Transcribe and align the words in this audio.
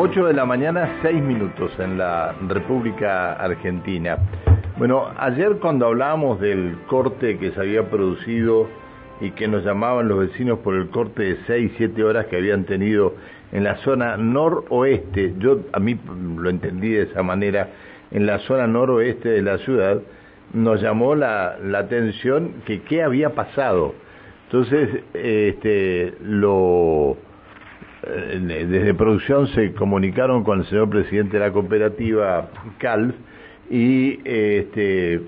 8 0.00 0.26
de 0.26 0.32
la 0.32 0.44
mañana, 0.44 1.00
6 1.02 1.20
minutos 1.24 1.72
en 1.80 1.98
la 1.98 2.32
República 2.46 3.32
Argentina. 3.32 4.16
Bueno, 4.76 5.08
ayer 5.18 5.56
cuando 5.56 5.86
hablábamos 5.86 6.38
del 6.38 6.78
corte 6.86 7.36
que 7.36 7.50
se 7.50 7.58
había 7.58 7.90
producido 7.90 8.68
y 9.20 9.32
que 9.32 9.48
nos 9.48 9.64
llamaban 9.64 10.06
los 10.06 10.20
vecinos 10.20 10.60
por 10.60 10.76
el 10.76 10.90
corte 10.90 11.24
de 11.24 11.38
6, 11.48 11.72
7 11.78 12.04
horas 12.04 12.26
que 12.26 12.36
habían 12.36 12.62
tenido 12.62 13.16
en 13.50 13.64
la 13.64 13.74
zona 13.78 14.16
noroeste, 14.16 15.34
yo 15.38 15.62
a 15.72 15.80
mí 15.80 15.98
lo 16.36 16.48
entendí 16.48 16.90
de 16.90 17.02
esa 17.02 17.24
manera, 17.24 17.68
en 18.12 18.24
la 18.24 18.38
zona 18.38 18.68
noroeste 18.68 19.30
de 19.30 19.42
la 19.42 19.58
ciudad, 19.58 20.00
nos 20.52 20.80
llamó 20.80 21.16
la, 21.16 21.56
la 21.60 21.80
atención 21.80 22.62
que 22.66 22.82
qué 22.82 23.02
había 23.02 23.30
pasado. 23.30 23.96
Entonces, 24.46 25.02
este, 25.12 26.14
lo 26.22 27.16
desde 28.08 28.94
producción 28.94 29.48
se 29.48 29.72
comunicaron 29.74 30.42
con 30.42 30.60
el 30.60 30.66
señor 30.66 30.88
presidente 30.88 31.38
de 31.38 31.46
la 31.46 31.52
cooperativa 31.52 32.48
CALF 32.78 33.14
y 33.70 34.20
este 34.24 35.20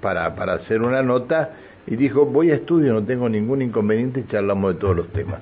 para, 0.00 0.34
para 0.34 0.54
hacer 0.54 0.82
una 0.82 1.02
nota 1.02 1.50
y 1.86 1.96
dijo 1.96 2.24
voy 2.26 2.50
a 2.50 2.54
estudio, 2.54 2.92
no 2.92 3.02
tengo 3.02 3.28
ningún 3.28 3.62
inconveniente 3.62 4.20
y 4.20 4.24
charlamos 4.24 4.74
de 4.74 4.80
todos 4.80 4.96
los 4.96 5.08
temas. 5.08 5.40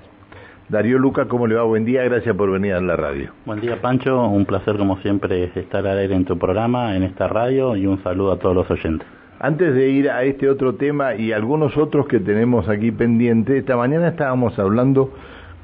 Darío 0.68 0.98
Luca, 0.98 1.26
¿cómo 1.26 1.46
le 1.46 1.54
va? 1.54 1.62
Buen 1.62 1.86
día, 1.86 2.02
gracias 2.04 2.36
por 2.36 2.50
venir 2.50 2.74
a 2.74 2.80
la 2.80 2.94
radio. 2.94 3.32
Buen 3.46 3.60
día, 3.60 3.80
Pancho, 3.80 4.26
un 4.28 4.44
placer 4.44 4.76
como 4.76 4.98
siempre 4.98 5.50
estar 5.54 5.86
al 5.86 5.98
aire 5.98 6.14
en 6.14 6.26
tu 6.26 6.36
programa, 6.36 6.94
en 6.94 7.04
esta 7.04 7.26
radio 7.26 7.74
y 7.74 7.86
un 7.86 8.02
saludo 8.02 8.32
a 8.32 8.38
todos 8.38 8.54
los 8.54 8.70
oyentes. 8.70 9.08
Antes 9.40 9.74
de 9.74 9.88
ir 9.88 10.10
a 10.10 10.24
este 10.24 10.50
otro 10.50 10.74
tema 10.74 11.14
y 11.14 11.32
algunos 11.32 11.76
otros 11.76 12.06
que 12.06 12.18
tenemos 12.20 12.68
aquí 12.68 12.90
pendientes, 12.90 13.56
esta 13.56 13.76
mañana 13.76 14.08
estábamos 14.08 14.58
hablando 14.58 15.14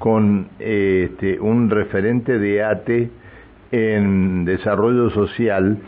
con 0.04 0.48
este, 0.58 1.40
un 1.40 1.70
referente 1.70 2.38
de 2.38 2.62
ATE 2.62 3.08
en 3.72 4.44
desarrollo 4.44 5.08
social 5.08 5.78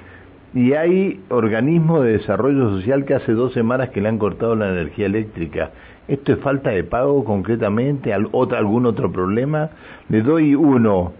y 0.54 0.72
hay 0.72 1.20
organismos 1.28 2.02
de 2.02 2.12
desarrollo 2.12 2.70
social 2.70 3.04
que 3.04 3.12
hace 3.12 3.32
dos 3.32 3.52
semanas 3.52 3.90
que 3.90 4.00
le 4.00 4.08
han 4.08 4.16
cortado 4.16 4.56
la 4.56 4.70
energía 4.70 5.04
eléctrica. 5.04 5.72
¿Esto 6.08 6.32
es 6.32 6.38
falta 6.38 6.70
de 6.70 6.82
pago 6.82 7.24
concretamente? 7.24 8.10
¿Otra, 8.32 8.56
¿Algún 8.56 8.86
otro 8.86 9.12
problema? 9.12 9.68
Le 10.08 10.22
doy 10.22 10.54
uno. 10.54 11.12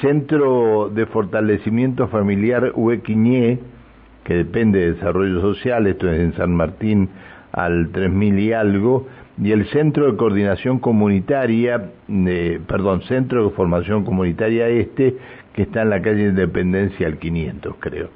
Centro 0.00 0.90
de 0.92 1.06
Fortalecimiento 1.06 2.08
Familiar 2.08 2.72
Huequiñé, 2.74 3.60
que 4.24 4.34
depende 4.34 4.80
de 4.80 4.94
Desarrollo 4.94 5.40
Social, 5.42 5.86
esto 5.86 6.10
es 6.10 6.18
en 6.18 6.32
San 6.32 6.56
Martín 6.56 7.08
al 7.52 7.90
3000 7.92 8.38
y 8.40 8.52
algo, 8.52 9.06
y 9.40 9.52
el 9.52 9.66
Centro 9.70 10.10
de 10.10 10.16
Coordinación 10.16 10.78
Comunitaria, 10.78 11.90
perdón, 12.66 13.02
Centro 13.02 13.44
de 13.44 13.50
Formación 13.50 14.04
Comunitaria 14.04 14.68
Este, 14.68 15.16
que 15.54 15.62
está 15.62 15.82
en 15.82 15.90
la 15.90 16.02
calle 16.02 16.28
Independencia 16.28 17.06
al 17.06 17.18
500, 17.18 17.74
creo. 17.78 18.08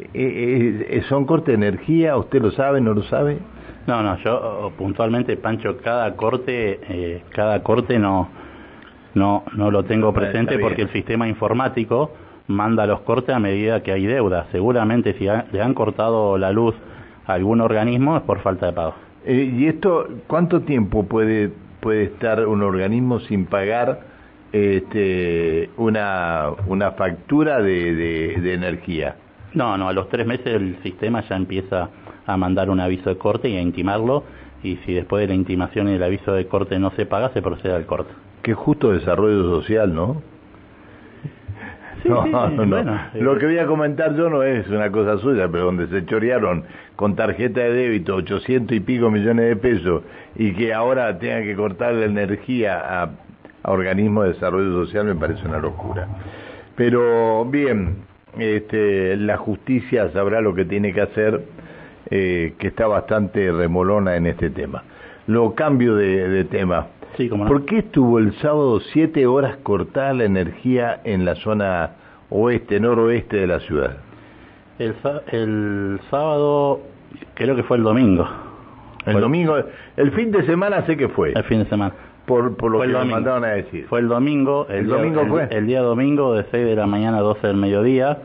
Eh, 0.00 0.08
eh, 0.14 0.86
eh, 0.90 1.02
¿Son 1.08 1.24
corte 1.24 1.52
de 1.52 1.56
energía? 1.56 2.16
¿Usted 2.16 2.42
lo 2.42 2.50
sabe, 2.50 2.80
no 2.80 2.94
lo 2.94 3.02
sabe? 3.04 3.38
No, 3.86 4.02
no, 4.02 4.18
yo 4.18 4.72
puntualmente, 4.76 5.36
Pancho, 5.36 5.76
cada 5.78 6.16
corte, 6.16 7.22
cada 7.30 7.62
corte 7.62 8.00
no, 8.00 8.28
no, 9.14 9.44
no 9.54 9.70
lo 9.70 9.84
tengo 9.84 10.12
presente 10.12 10.58
porque 10.58 10.82
el 10.82 10.88
sistema 10.88 11.28
informático 11.28 12.10
manda 12.48 12.84
los 12.86 13.00
cortes 13.02 13.32
a 13.34 13.38
medida 13.38 13.84
que 13.84 13.92
hay 13.92 14.04
deuda. 14.06 14.46
Seguramente 14.50 15.14
si 15.14 15.26
le 15.26 15.62
han 15.62 15.74
cortado 15.74 16.36
la 16.36 16.50
luz 16.50 16.74
a 17.26 17.34
algún 17.34 17.60
organismo 17.60 18.16
es 18.16 18.24
por 18.24 18.40
falta 18.40 18.66
de 18.66 18.72
pago. 18.72 19.05
Eh, 19.26 19.52
¿Y 19.56 19.66
esto 19.66 20.08
cuánto 20.28 20.62
tiempo 20.62 21.04
puede, 21.04 21.50
puede 21.80 22.04
estar 22.04 22.46
un 22.46 22.62
organismo 22.62 23.18
sin 23.20 23.46
pagar 23.46 24.00
este, 24.52 25.68
una, 25.76 26.50
una 26.68 26.92
factura 26.92 27.60
de, 27.60 27.94
de, 27.94 28.54
energía? 28.54 29.16
No, 29.52 29.76
no, 29.76 29.88
a 29.88 29.92
los 29.92 30.08
tres 30.08 30.26
meses 30.26 30.46
el 30.46 30.80
sistema 30.82 31.22
ya 31.28 31.34
empieza 31.34 31.90
a 32.24 32.36
mandar 32.36 32.70
un 32.70 32.78
aviso 32.78 33.10
de 33.10 33.18
corte 33.18 33.48
y 33.48 33.56
a 33.56 33.60
intimarlo 33.60 34.22
y 34.62 34.76
si 34.86 34.94
después 34.94 35.22
de 35.22 35.28
la 35.28 35.34
intimación 35.34 35.88
y 35.88 35.94
el 35.94 36.02
aviso 36.02 36.32
de 36.32 36.46
corte 36.46 36.78
no 36.78 36.90
se 36.92 37.04
paga, 37.04 37.30
se 37.32 37.42
procede 37.42 37.74
al 37.74 37.86
corte. 37.86 38.12
Qué 38.42 38.54
justo 38.54 38.92
desarrollo 38.92 39.42
social, 39.60 39.92
¿no? 39.92 40.22
No, 42.08 42.50
no, 42.50 42.66
no. 42.66 43.00
Lo 43.14 43.38
que 43.38 43.46
voy 43.46 43.58
a 43.58 43.66
comentar 43.66 44.14
yo 44.16 44.28
no 44.30 44.42
es 44.42 44.68
una 44.68 44.90
cosa 44.90 45.18
suya, 45.18 45.48
pero 45.48 45.64
donde 45.64 45.86
se 45.88 46.04
chorearon 46.06 46.64
con 46.96 47.16
tarjeta 47.16 47.60
de 47.60 47.72
débito 47.72 48.16
800 48.16 48.76
y 48.76 48.80
pico 48.80 49.10
millones 49.10 49.48
de 49.48 49.56
pesos 49.56 50.02
y 50.34 50.52
que 50.52 50.72
ahora 50.72 51.18
tengan 51.18 51.44
que 51.44 51.54
cortar 51.54 51.94
la 51.94 52.06
energía 52.06 53.02
a, 53.02 53.10
organismos 53.64 54.24
de 54.24 54.32
desarrollo 54.34 54.84
social 54.84 55.06
me 55.06 55.14
parece 55.16 55.46
una 55.46 55.58
locura. 55.58 56.06
Pero 56.76 57.44
bien, 57.44 57.96
este, 58.38 59.16
la 59.16 59.36
justicia 59.38 60.10
sabrá 60.12 60.40
lo 60.40 60.54
que 60.54 60.64
tiene 60.64 60.92
que 60.92 61.00
hacer, 61.00 61.42
eh, 62.10 62.54
que 62.58 62.68
está 62.68 62.86
bastante 62.86 63.50
remolona 63.50 64.16
en 64.16 64.26
este 64.26 64.50
tema. 64.50 64.84
Lo 65.26 65.54
cambio 65.54 65.96
de 65.96 66.44
tema. 66.44 66.86
¿Por 67.16 67.64
qué 67.64 67.78
estuvo 67.78 68.18
el 68.18 68.34
sábado 68.40 68.80
siete 68.92 69.26
horas 69.26 69.56
cortada 69.62 70.12
la 70.12 70.24
energía 70.24 71.00
en 71.04 71.24
la 71.24 71.34
zona 71.36 71.92
oeste, 72.30 72.78
noroeste 72.78 73.38
de 73.38 73.46
la 73.46 73.60
ciudad? 73.60 73.96
El, 74.78 74.94
el 75.32 76.00
sábado, 76.10 76.80
creo 77.34 77.56
que 77.56 77.62
fue 77.62 77.78
el 77.78 77.84
domingo. 77.84 78.28
El 79.06 79.20
domingo, 79.20 79.56
el 79.96 80.12
fin 80.12 80.30
de 80.32 80.44
semana 80.44 80.84
sé 80.84 80.96
que 80.96 81.08
fue. 81.08 81.32
El 81.34 81.44
fin 81.44 81.60
de 81.60 81.66
semana. 81.66 81.94
Por, 82.26 82.56
por 82.56 82.72
lo 82.72 82.80
que 82.80 82.88
me 82.88 83.04
mandaron 83.04 83.44
a 83.44 83.50
decir. 83.50 83.86
Fue 83.88 84.00
el 84.00 84.08
domingo. 84.08 84.66
El, 84.68 84.88
domingo 84.88 85.24
fue. 85.26 85.48
El, 85.50 85.66
día 85.66 85.80
domingo 85.80 86.34
de 86.34 86.44
6 86.50 86.66
de 86.66 86.74
la 86.74 86.86
mañana 86.86 87.18
a 87.18 87.20
12 87.20 87.46
del 87.46 87.56
mediodía. 87.56 88.18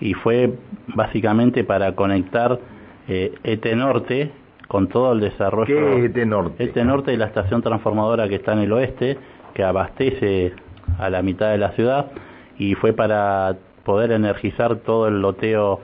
Y 0.00 0.14
fue 0.14 0.54
básicamente 0.94 1.64
para 1.64 1.96
conectar 1.96 2.60
eh, 3.08 3.34
ETE 3.42 3.74
Norte, 3.74 4.30
con 4.68 4.86
todo 4.88 5.12
el 5.12 5.20
desarrollo. 5.20 5.66
¿Qué 5.66 5.98
es 5.98 6.04
este 6.04 6.26
norte? 6.26 6.62
Este 6.62 6.84
norte 6.84 7.12
es 7.12 7.18
la 7.18 7.26
estación 7.26 7.62
transformadora 7.62 8.28
que 8.28 8.36
está 8.36 8.52
en 8.52 8.60
el 8.60 8.72
oeste, 8.72 9.18
que 9.54 9.64
abastece 9.64 10.52
a 10.98 11.10
la 11.10 11.22
mitad 11.22 11.50
de 11.50 11.58
la 11.58 11.72
ciudad 11.72 12.12
y 12.58 12.74
fue 12.74 12.92
para 12.92 13.56
poder 13.84 14.12
energizar 14.12 14.76
todo 14.76 15.08
el 15.08 15.22
loteo 15.22 15.80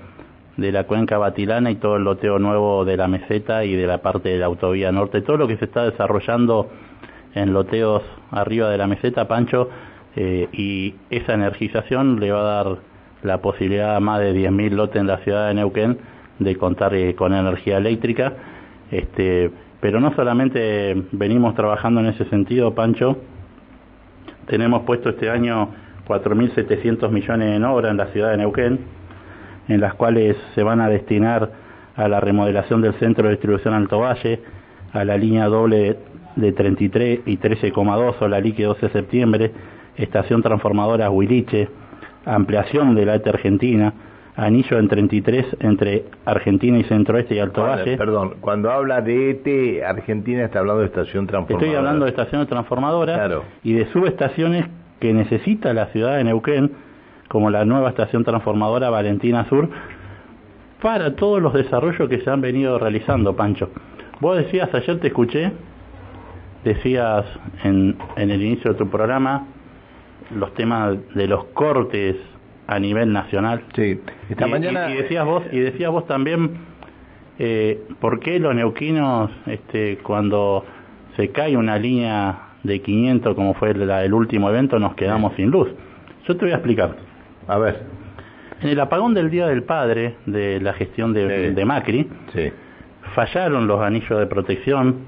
de 0.57 0.71
la 0.71 0.85
cuenca 0.85 1.19
batilana 1.19 1.71
y 1.71 1.77
todo 1.77 1.97
el 1.97 2.05
loteo 2.05 2.39
nuevo 2.39 2.85
de 2.85 2.97
la 2.97 3.09
meseta 3.09 3.65
y 3.65 3.75
de 3.75 3.87
la 3.87 3.99
parte 3.99 4.29
de 4.29 4.39
la 4.39 4.47
autovía 4.47 4.93
norte. 4.93 5.23
Todo 5.23 5.39
lo 5.39 5.49
que 5.49 5.57
se 5.57 5.65
está 5.65 5.85
desarrollando 5.85 6.69
en 7.35 7.53
loteos 7.53 8.03
arriba 8.31 8.69
de 8.69 8.79
la 8.79 8.87
meseta, 8.87 9.27
Pancho, 9.27 9.69
eh, 10.15 10.49
y 10.53 10.95
esa 11.11 11.35
energización 11.35 12.21
le 12.21 12.31
va 12.31 12.41
a 12.41 12.65
dar 12.65 12.79
la 13.23 13.39
posibilidad 13.39 13.97
a 13.97 14.01
más 14.01 14.21
de 14.21 14.33
10.000 14.35 14.71
lotes 14.73 15.01
en 15.01 15.07
la 15.07 15.19
ciudad 15.19 15.49
de 15.49 15.55
Neuquén 15.55 15.99
de 16.39 16.57
contar 16.57 16.95
eh, 16.95 17.15
con 17.15 17.33
energía 17.35 17.79
eléctrica 17.79 18.35
este, 18.95 19.51
pero 19.81 20.01
no 20.01 20.15
solamente 20.15 20.95
venimos 21.13 21.55
trabajando 21.55 22.01
en 22.01 22.07
ese 22.07 22.25
sentido, 22.27 22.75
Pancho, 22.75 23.19
tenemos 24.47 24.83
puesto 24.83 25.11
este 25.11 25.29
año 25.29 25.71
4.700 26.07 27.11
millones 27.11 27.57
en 27.57 27.65
obra 27.65 27.91
en 27.91 27.97
la 27.97 28.07
ciudad 28.07 28.31
de 28.31 28.37
Neuquén, 28.37 28.79
en 29.69 29.81
las 29.81 29.95
cuales 29.95 30.37
se 30.55 30.63
van 30.63 30.81
a 30.81 30.89
destinar 30.89 31.51
a 31.97 32.09
la 32.09 32.21
remodelación 32.21 32.83
del 32.83 32.95
centro 32.95 33.25
de 33.25 33.33
distribución 33.33 33.75
Alto 33.75 33.99
Valle, 33.99 34.41
a 34.93 35.05
la 35.05 35.17
línea 35.17 35.47
doble 35.47 35.99
de 36.37 36.53
33 36.53 37.21
y 37.27 37.39
13,2 37.39 38.15
o 38.21 38.29
la 38.29 38.41
líquida 38.41 38.69
12 38.69 38.87
de 38.87 38.93
septiembre, 38.93 39.53
estación 39.97 40.43
transformadora 40.43 41.11
Huiliche, 41.11 41.69
ampliación 42.25 42.95
de 42.95 43.07
la 43.07 43.17
ET 43.17 43.27
Argentina, 43.27 43.93
anillo 44.37 44.79
en 44.79 44.89
33 44.89 45.57
entre 45.61 46.05
Argentina 46.25 46.79
y 46.79 46.85
Centroeste 46.85 47.37
y 47.37 47.39
Alto 47.39 47.63
Valle. 47.63 47.97
Perdón, 47.97 48.35
cuando 48.41 48.71
habla 48.71 49.01
de 49.01 49.31
ET, 49.31 49.85
Argentina 49.85 50.45
está 50.45 50.59
hablando 50.59 50.81
de 50.81 50.87
estación 50.87 51.27
transformadora. 51.27 51.67
Estoy 51.67 51.77
hablando 51.77 52.05
de 52.05 52.11
estaciones 52.11 52.49
transformadoras 52.49 53.43
y 53.63 53.75
de 53.75 53.87
subestaciones 53.93 54.67
que 54.99 55.13
necesita 55.13 55.73
la 55.73 55.87
ciudad 55.87 56.17
de 56.17 56.25
Neuquén, 56.25 56.73
como 57.29 57.51
la 57.51 57.65
nueva 57.65 57.91
estación 57.91 58.25
transformadora 58.25 58.91
Valentina 58.91 59.49
Sur, 59.49 59.69
para 60.83 61.15
todos 61.15 61.41
los 61.41 61.53
desarrollos 61.55 62.09
que 62.09 62.21
se 62.21 62.31
han 62.31 62.41
venido 62.41 62.79
realizando, 62.79 63.35
Pancho. 63.37 63.71
Vos 64.21 64.37
decías, 64.37 64.73
ayer 64.75 64.99
te 65.01 65.09
escuché, 65.09 65.53
decías 66.65 67.25
en, 67.63 67.97
en 68.17 68.31
el 68.31 68.43
inicio 68.43 68.73
de 68.73 68.79
tu 68.79 68.89
programa, 68.89 69.47
los 70.35 70.53
temas 70.55 70.97
de 71.15 71.27
los 71.27 71.45
cortes 71.47 72.17
a 72.67 72.79
nivel 72.79 73.13
nacional. 73.13 73.63
Sí, 73.75 74.01
esta 74.31 74.47
y, 74.47 74.51
mañana... 74.51 74.91
Y, 74.91 74.97
decías 74.97 75.25
vos, 75.25 75.43
y 75.53 75.59
decías 75.59 75.91
vos 75.91 76.07
también, 76.07 76.59
eh, 77.39 77.83
¿por 78.01 78.21
qué 78.21 78.39
los 78.39 78.55
neuquinos, 78.55 79.31
este, 79.47 79.99
cuando 79.99 80.65
se 81.17 81.31
cae 81.31 81.57
una 81.57 81.79
línea 81.79 82.39
de 82.63 82.81
500 82.81 83.35
como 83.35 83.55
fue 83.55 83.71
el 83.71 84.15
último 84.15 84.49
evento, 84.49 84.79
nos 84.79 84.95
quedamos 84.95 85.35
sin 85.35 85.51
luz? 85.51 85.69
Yo 86.27 86.37
te 86.37 86.47
voy 86.47 86.53
a 86.53 86.57
explicar. 86.57 86.97
A 87.47 87.59
ver. 87.59 87.83
En 88.63 88.71
el 88.71 88.81
apagón 88.81 89.13
del 89.13 89.31
Día 89.31 89.47
del 89.47 89.63
Padre, 89.65 90.15
de 90.25 90.61
la 90.61 90.73
gestión 90.73 91.13
de, 91.13 91.53
de 91.53 91.65
Macri, 91.65 92.09
sí. 92.33 92.51
fallaron 93.15 93.67
los 93.67 93.83
anillos 93.83 94.19
de 94.19 94.27
protección, 94.27 95.01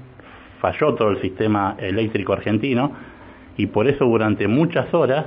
falló 0.61 0.93
todo 0.93 1.09
el 1.09 1.21
sistema 1.21 1.75
eléctrico 1.79 2.33
argentino, 2.33 2.91
y 3.57 3.65
por 3.65 3.87
eso 3.87 4.05
durante 4.05 4.47
muchas 4.47 4.93
horas 4.93 5.25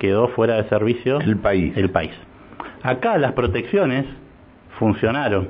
quedó 0.00 0.28
fuera 0.28 0.56
de 0.56 0.68
servicio 0.68 1.20
el 1.20 1.36
país. 1.36 1.76
El 1.76 1.90
país. 1.90 2.10
Acá 2.82 3.18
las 3.18 3.32
protecciones 3.34 4.06
funcionaron, 4.78 5.48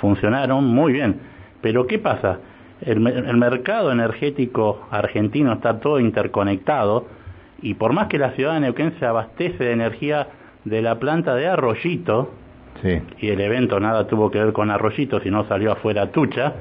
funcionaron 0.00 0.64
muy 0.64 0.92
bien. 0.92 1.20
Pero 1.62 1.86
¿qué 1.86 1.98
pasa? 1.98 2.40
El, 2.80 3.06
el, 3.06 3.36
mercado 3.36 3.92
energético 3.92 4.88
argentino 4.90 5.52
está 5.52 5.78
todo 5.78 6.00
interconectado 6.00 7.06
y 7.62 7.74
por 7.74 7.92
más 7.92 8.08
que 8.08 8.18
la 8.18 8.32
ciudad 8.32 8.54
de 8.54 8.60
Neuquén 8.60 8.94
se 8.98 9.06
abastece 9.06 9.62
de 9.62 9.72
energía 9.72 10.26
de 10.64 10.82
la 10.82 10.98
planta 10.98 11.36
de 11.36 11.46
Arroyito, 11.46 12.32
sí. 12.82 13.00
y 13.20 13.28
el 13.28 13.40
evento 13.40 13.78
nada 13.78 14.08
tuvo 14.08 14.32
que 14.32 14.42
ver 14.42 14.52
con 14.52 14.72
Arroyito, 14.72 15.20
sino 15.20 15.44
salió 15.46 15.70
afuera 15.70 16.10
Tucha, 16.10 16.54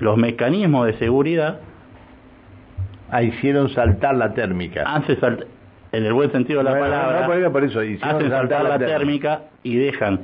los 0.00 0.16
mecanismos 0.16 0.86
de 0.86 0.94
seguridad 0.94 1.60
ah, 3.10 3.22
hicieron 3.22 3.68
saltar 3.68 4.16
la 4.16 4.34
térmica. 4.34 4.82
Hace 4.82 5.14
salt 5.20 5.53
en 5.96 6.04
el 6.04 6.12
buen 6.12 6.30
sentido 6.32 6.58
de 6.58 6.64
la 6.64 6.78
palabra, 6.78 7.26
no, 7.26 7.38
no, 7.38 7.52
por 7.52 7.64
eso, 7.64 7.82
hicieron 7.82 8.16
hacen 8.16 8.30
saltar 8.30 8.62
saltar 8.62 8.62
la 8.64 8.78
la 8.78 8.86
térmica 8.86 9.42
y 9.62 9.76
dejan 9.76 10.20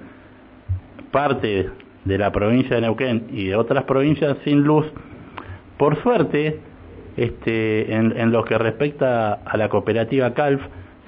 parte 1.11 1.71
de 2.05 2.19
la 2.19 2.33
provincia 2.33 2.77
de 2.77 2.83
Neuquén 2.83 3.27
y 3.31 3.47
de 3.49 3.57
otras 3.57 3.85
provincias 3.85 4.37
sin 4.45 4.63
luz. 4.63 4.87
Por 5.77 6.03
suerte, 6.03 6.59
este, 7.17 7.95
en, 7.95 8.19
en 8.19 8.33
lo 8.33 8.45
que 8.45 8.59
respecta 8.59 9.35
a 9.35 9.57
la 9.57 9.69
cooperativa 9.69 10.35
CALF, 10.35 10.61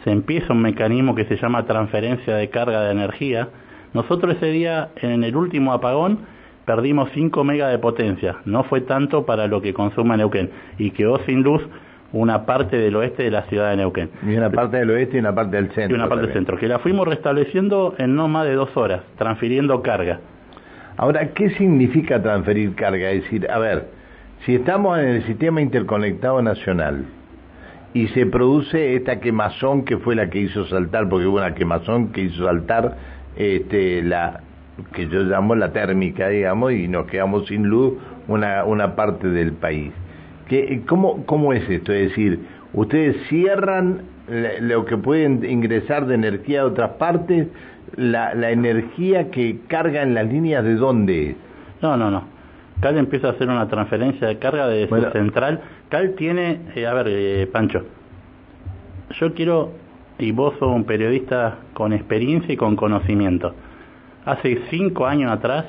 se 0.04 0.10
empieza 0.10 0.52
un 0.52 0.62
mecanismo 0.62 1.14
que 1.14 1.24
se 1.24 1.36
llama 1.36 1.64
transferencia 1.64 2.34
de 2.36 2.48
carga 2.50 2.82
de 2.82 2.92
energía. 2.92 3.48
Nosotros 3.94 4.36
ese 4.36 4.46
día, 4.46 4.90
en 4.96 5.24
el 5.24 5.36
último 5.36 5.72
apagón, 5.72 6.20
perdimos 6.64 7.10
5 7.14 7.44
megas 7.44 7.70
de 7.70 7.78
potencia. 7.78 8.36
No 8.44 8.64
fue 8.64 8.80
tanto 8.80 9.26
para 9.26 9.46
lo 9.46 9.60
que 9.60 9.74
consume 9.74 10.16
Neuquén. 10.16 10.50
Y 10.78 10.90
quedó 10.90 11.18
sin 11.24 11.42
luz 11.42 11.62
una 12.12 12.44
parte 12.44 12.76
del 12.76 12.94
oeste 12.96 13.22
de 13.24 13.30
la 13.30 13.42
ciudad 13.44 13.70
de 13.70 13.76
Neuquén. 13.78 14.10
Y 14.26 14.36
una 14.36 14.50
parte 14.50 14.76
del 14.76 14.90
oeste 14.90 15.16
y 15.16 15.20
una 15.20 15.34
parte 15.34 15.56
del 15.56 15.70
centro. 15.70 15.96
Y 15.96 15.98
una 15.98 16.08
parte 16.08 16.26
del 16.26 16.34
centro, 16.34 16.58
que 16.58 16.68
la 16.68 16.78
fuimos 16.78 17.08
restableciendo 17.08 17.94
en 17.98 18.14
no 18.14 18.28
más 18.28 18.46
de 18.46 18.54
dos 18.54 18.76
horas, 18.76 19.02
transfiriendo 19.16 19.82
carga. 19.82 20.20
Ahora, 20.96 21.32
¿qué 21.32 21.50
significa 21.50 22.22
transferir 22.22 22.74
carga? 22.74 23.10
Es 23.10 23.24
decir, 23.24 23.50
a 23.50 23.58
ver, 23.58 23.88
si 24.44 24.56
estamos 24.56 24.98
en 24.98 25.06
el 25.06 25.22
sistema 25.24 25.60
interconectado 25.60 26.42
nacional 26.42 27.06
y 27.94 28.08
se 28.08 28.26
produce 28.26 28.96
esta 28.96 29.20
quemazón 29.20 29.84
que 29.84 29.98
fue 29.98 30.14
la 30.14 30.28
que 30.28 30.40
hizo 30.40 30.66
saltar, 30.66 31.08
porque 31.08 31.26
hubo 31.26 31.38
una 31.38 31.54
quemazón 31.54 32.12
que 32.12 32.22
hizo 32.22 32.44
saltar 32.44 32.96
este, 33.36 34.02
la 34.02 34.40
que 34.94 35.08
yo 35.08 35.22
llamo 35.22 35.54
la 35.54 35.72
térmica, 35.72 36.28
digamos, 36.28 36.72
y 36.72 36.88
nos 36.88 37.06
quedamos 37.06 37.46
sin 37.46 37.68
luz 37.68 37.94
una, 38.28 38.64
una 38.64 38.96
parte 38.96 39.28
del 39.28 39.52
país. 39.52 39.92
¿Qué, 40.48 40.82
cómo, 40.86 41.24
¿Cómo 41.26 41.52
es 41.52 41.68
esto? 41.68 41.92
Es 41.92 42.08
decir, 42.10 42.40
ustedes 42.74 43.16
cierran 43.28 44.02
lo 44.60 44.84
que 44.84 44.96
pueden 44.96 45.44
ingresar 45.44 46.06
de 46.06 46.14
energía 46.14 46.60
de 46.60 46.66
otras 46.66 46.90
partes, 46.92 47.48
la, 47.96 48.34
la 48.34 48.50
energía 48.50 49.30
que 49.30 49.58
carga 49.66 50.02
en 50.02 50.14
las 50.14 50.26
líneas 50.26 50.64
de 50.64 50.76
dónde 50.76 51.30
es. 51.30 51.36
No, 51.82 51.96
no, 51.96 52.10
no. 52.10 52.24
Cal 52.80 52.96
empieza 52.98 53.28
a 53.28 53.30
hacer 53.32 53.48
una 53.48 53.68
transferencia 53.68 54.26
de 54.26 54.38
carga 54.38 54.66
de 54.66 54.86
Bueno. 54.86 55.06
su 55.06 55.12
central. 55.12 55.60
Cal 55.88 56.14
tiene, 56.16 56.60
eh, 56.74 56.86
a 56.86 56.94
ver, 56.94 57.06
eh, 57.08 57.46
Pancho, 57.52 57.84
yo 59.20 59.34
quiero, 59.34 59.72
y 60.18 60.32
vos 60.32 60.54
sos 60.58 60.74
un 60.74 60.84
periodista 60.84 61.58
con 61.74 61.92
experiencia 61.92 62.52
y 62.52 62.56
con 62.56 62.76
conocimiento. 62.76 63.54
Hace 64.24 64.60
cinco 64.70 65.06
años 65.06 65.30
atrás, 65.30 65.66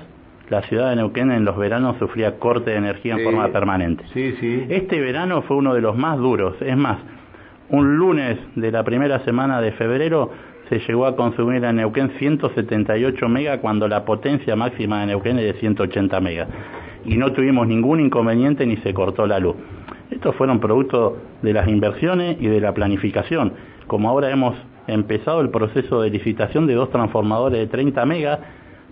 la 0.49 0.61
ciudad 0.63 0.89
de 0.89 0.97
Neuquén 0.97 1.31
en 1.31 1.45
los 1.45 1.57
veranos 1.57 1.97
sufría 1.97 2.37
corte 2.37 2.71
de 2.71 2.77
energía 2.77 3.15
en 3.15 3.23
forma 3.23 3.47
permanente. 3.49 4.03
Sí, 4.13 4.35
sí. 4.39 4.65
Este 4.69 4.99
verano 4.99 5.41
fue 5.43 5.57
uno 5.57 5.73
de 5.73 5.81
los 5.81 5.97
más 5.97 6.17
duros. 6.17 6.55
Es 6.61 6.77
más, 6.77 6.97
un 7.69 7.95
lunes 7.97 8.37
de 8.55 8.71
la 8.71 8.83
primera 8.83 9.19
semana 9.19 9.61
de 9.61 9.71
febrero 9.71 10.31
se 10.69 10.79
llegó 10.79 11.05
a 11.05 11.15
consumir 11.15 11.63
en 11.63 11.77
Neuquén 11.77 12.11
178 12.19 13.29
megas 13.29 13.59
cuando 13.59 13.87
la 13.87 14.05
potencia 14.05 14.55
máxima 14.55 15.01
de 15.01 15.07
Neuquén 15.07 15.39
es 15.39 15.45
de 15.45 15.53
180 15.59 16.19
megas. 16.19 16.47
Y 17.05 17.17
no 17.17 17.31
tuvimos 17.31 17.67
ningún 17.67 17.99
inconveniente 17.99 18.65
ni 18.65 18.77
se 18.77 18.93
cortó 18.93 19.25
la 19.27 19.39
luz. 19.39 19.55
Estos 20.11 20.35
fueron 20.35 20.59
producto 20.59 21.17
de 21.41 21.53
las 21.53 21.67
inversiones 21.67 22.37
y 22.39 22.47
de 22.47 22.61
la 22.61 22.73
planificación. 22.73 23.53
Como 23.87 24.09
ahora 24.09 24.29
hemos 24.29 24.55
empezado 24.87 25.41
el 25.41 25.49
proceso 25.49 26.01
de 26.01 26.09
licitación 26.09 26.67
de 26.67 26.75
dos 26.75 26.89
transformadores 26.89 27.59
de 27.59 27.67
30 27.67 28.05
megas 28.05 28.39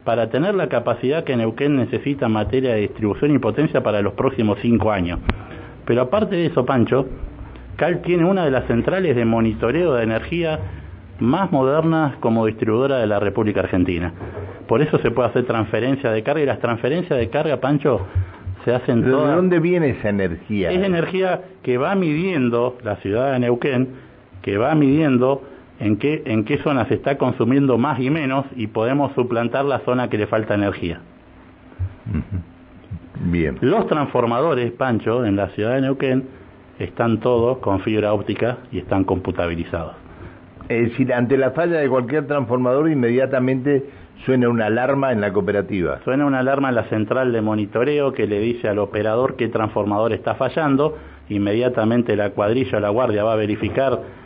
para 0.03 0.29
tener 0.29 0.55
la 0.55 0.67
capacidad 0.67 1.23
que 1.23 1.35
Neuquén 1.35 1.75
necesita 1.75 2.25
en 2.25 2.31
materia 2.31 2.73
de 2.73 2.81
distribución 2.81 3.35
y 3.35 3.39
potencia 3.39 3.83
para 3.83 4.01
los 4.01 4.13
próximos 4.13 4.57
cinco 4.61 4.91
años. 4.91 5.19
Pero 5.85 6.01
aparte 6.01 6.35
de 6.35 6.47
eso, 6.47 6.65
Pancho, 6.65 7.05
Cal 7.75 8.01
tiene 8.01 8.25
una 8.25 8.45
de 8.45 8.51
las 8.51 8.65
centrales 8.65 9.15
de 9.15 9.25
monitoreo 9.25 9.93
de 9.93 10.03
energía 10.03 10.59
más 11.19 11.51
modernas 11.51 12.15
como 12.17 12.45
distribuidora 12.45 12.97
de 12.97 13.07
la 13.07 13.19
República 13.19 13.61
Argentina. 13.61 14.11
Por 14.67 14.81
eso 14.81 14.97
se 14.99 15.11
puede 15.11 15.29
hacer 15.29 15.45
transferencia 15.45 16.11
de 16.11 16.23
carga 16.23 16.41
y 16.41 16.45
las 16.45 16.59
transferencias 16.59 17.17
de 17.19 17.29
carga, 17.29 17.57
Pancho, 17.57 18.01
se 18.65 18.73
hacen 18.73 19.01
¿De 19.01 19.11
todas... 19.11 19.35
dónde 19.35 19.59
viene 19.59 19.89
esa 19.89 20.09
energía? 20.09 20.71
Es 20.71 20.83
energía 20.83 21.41
que 21.63 21.77
va 21.77 21.95
midiendo 21.95 22.77
la 22.83 22.95
ciudad 22.97 23.33
de 23.33 23.39
Neuquén, 23.39 23.89
que 24.41 24.57
va 24.57 24.73
midiendo 24.75 25.43
en 25.81 25.97
qué, 25.97 26.21
en 26.25 26.45
qué 26.45 26.59
zona 26.59 26.85
se 26.85 26.93
está 26.93 27.17
consumiendo 27.17 27.77
más 27.79 27.99
y 27.99 28.11
menos 28.11 28.45
y 28.55 28.67
podemos 28.67 29.13
suplantar 29.13 29.65
la 29.65 29.79
zona 29.79 30.09
que 30.09 30.17
le 30.17 30.27
falta 30.27 30.53
energía. 30.53 31.01
Bien. 33.19 33.57
Los 33.61 33.87
transformadores, 33.87 34.71
Pancho, 34.73 35.25
en 35.25 35.35
la 35.35 35.49
ciudad 35.49 35.75
de 35.75 35.81
Neuquén, 35.81 36.27
están 36.77 37.19
todos 37.19 37.57
con 37.57 37.79
fibra 37.81 38.13
óptica 38.13 38.59
y 38.71 38.77
están 38.77 39.03
computabilizados. 39.03 39.95
Es 40.69 40.89
decir, 40.89 41.11
ante 41.13 41.35
la 41.35 41.51
falla 41.51 41.79
de 41.79 41.89
cualquier 41.89 42.27
transformador, 42.27 42.89
inmediatamente 42.89 43.83
suena 44.23 44.49
una 44.49 44.67
alarma 44.67 45.11
en 45.11 45.19
la 45.19 45.33
cooperativa. 45.33 45.99
Suena 46.03 46.27
una 46.27 46.39
alarma 46.39 46.69
en 46.69 46.75
la 46.75 46.83
central 46.85 47.31
de 47.33 47.41
monitoreo 47.41 48.13
que 48.13 48.27
le 48.27 48.39
dice 48.39 48.69
al 48.69 48.77
operador 48.77 49.35
qué 49.35 49.47
transformador 49.47 50.13
está 50.13 50.35
fallando. 50.35 50.95
Inmediatamente 51.29 52.15
la 52.15 52.29
cuadrilla 52.29 52.77
o 52.77 52.81
la 52.81 52.89
guardia 52.89 53.23
va 53.23 53.33
a 53.33 53.37
verificar 53.37 54.20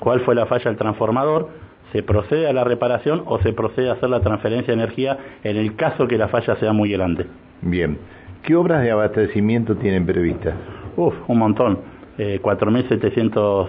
cuál 0.00 0.20
fue 0.20 0.34
la 0.34 0.46
falla 0.46 0.64
del 0.64 0.76
transformador. 0.76 1.48
Se 1.92 2.02
procede 2.02 2.48
a 2.48 2.52
la 2.52 2.64
reparación 2.64 3.22
o 3.26 3.38
se 3.40 3.52
procede 3.52 3.90
a 3.90 3.92
hacer 3.92 4.10
la 4.10 4.20
transferencia 4.20 4.74
de 4.74 4.82
energía 4.82 5.18
en 5.44 5.56
el 5.56 5.76
caso 5.76 6.08
que 6.08 6.18
la 6.18 6.28
falla 6.28 6.56
sea 6.56 6.72
muy 6.72 6.90
grande. 6.90 7.26
Bien. 7.62 7.98
¿Qué 8.42 8.56
obras 8.56 8.82
de 8.82 8.90
abastecimiento 8.90 9.76
tienen 9.76 10.06
previstas? 10.06 10.54
Uf, 10.96 11.14
un 11.28 11.38
montón. 11.38 11.78
Eh, 12.18 12.40
4.700 12.42 13.68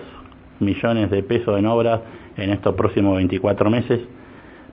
millones 0.59 1.09
de 1.11 1.23
pesos 1.23 1.59
en 1.59 1.65
obras 1.65 2.01
en 2.37 2.51
estos 2.51 2.75
próximos 2.75 3.15
24 3.17 3.69
meses. 3.69 3.99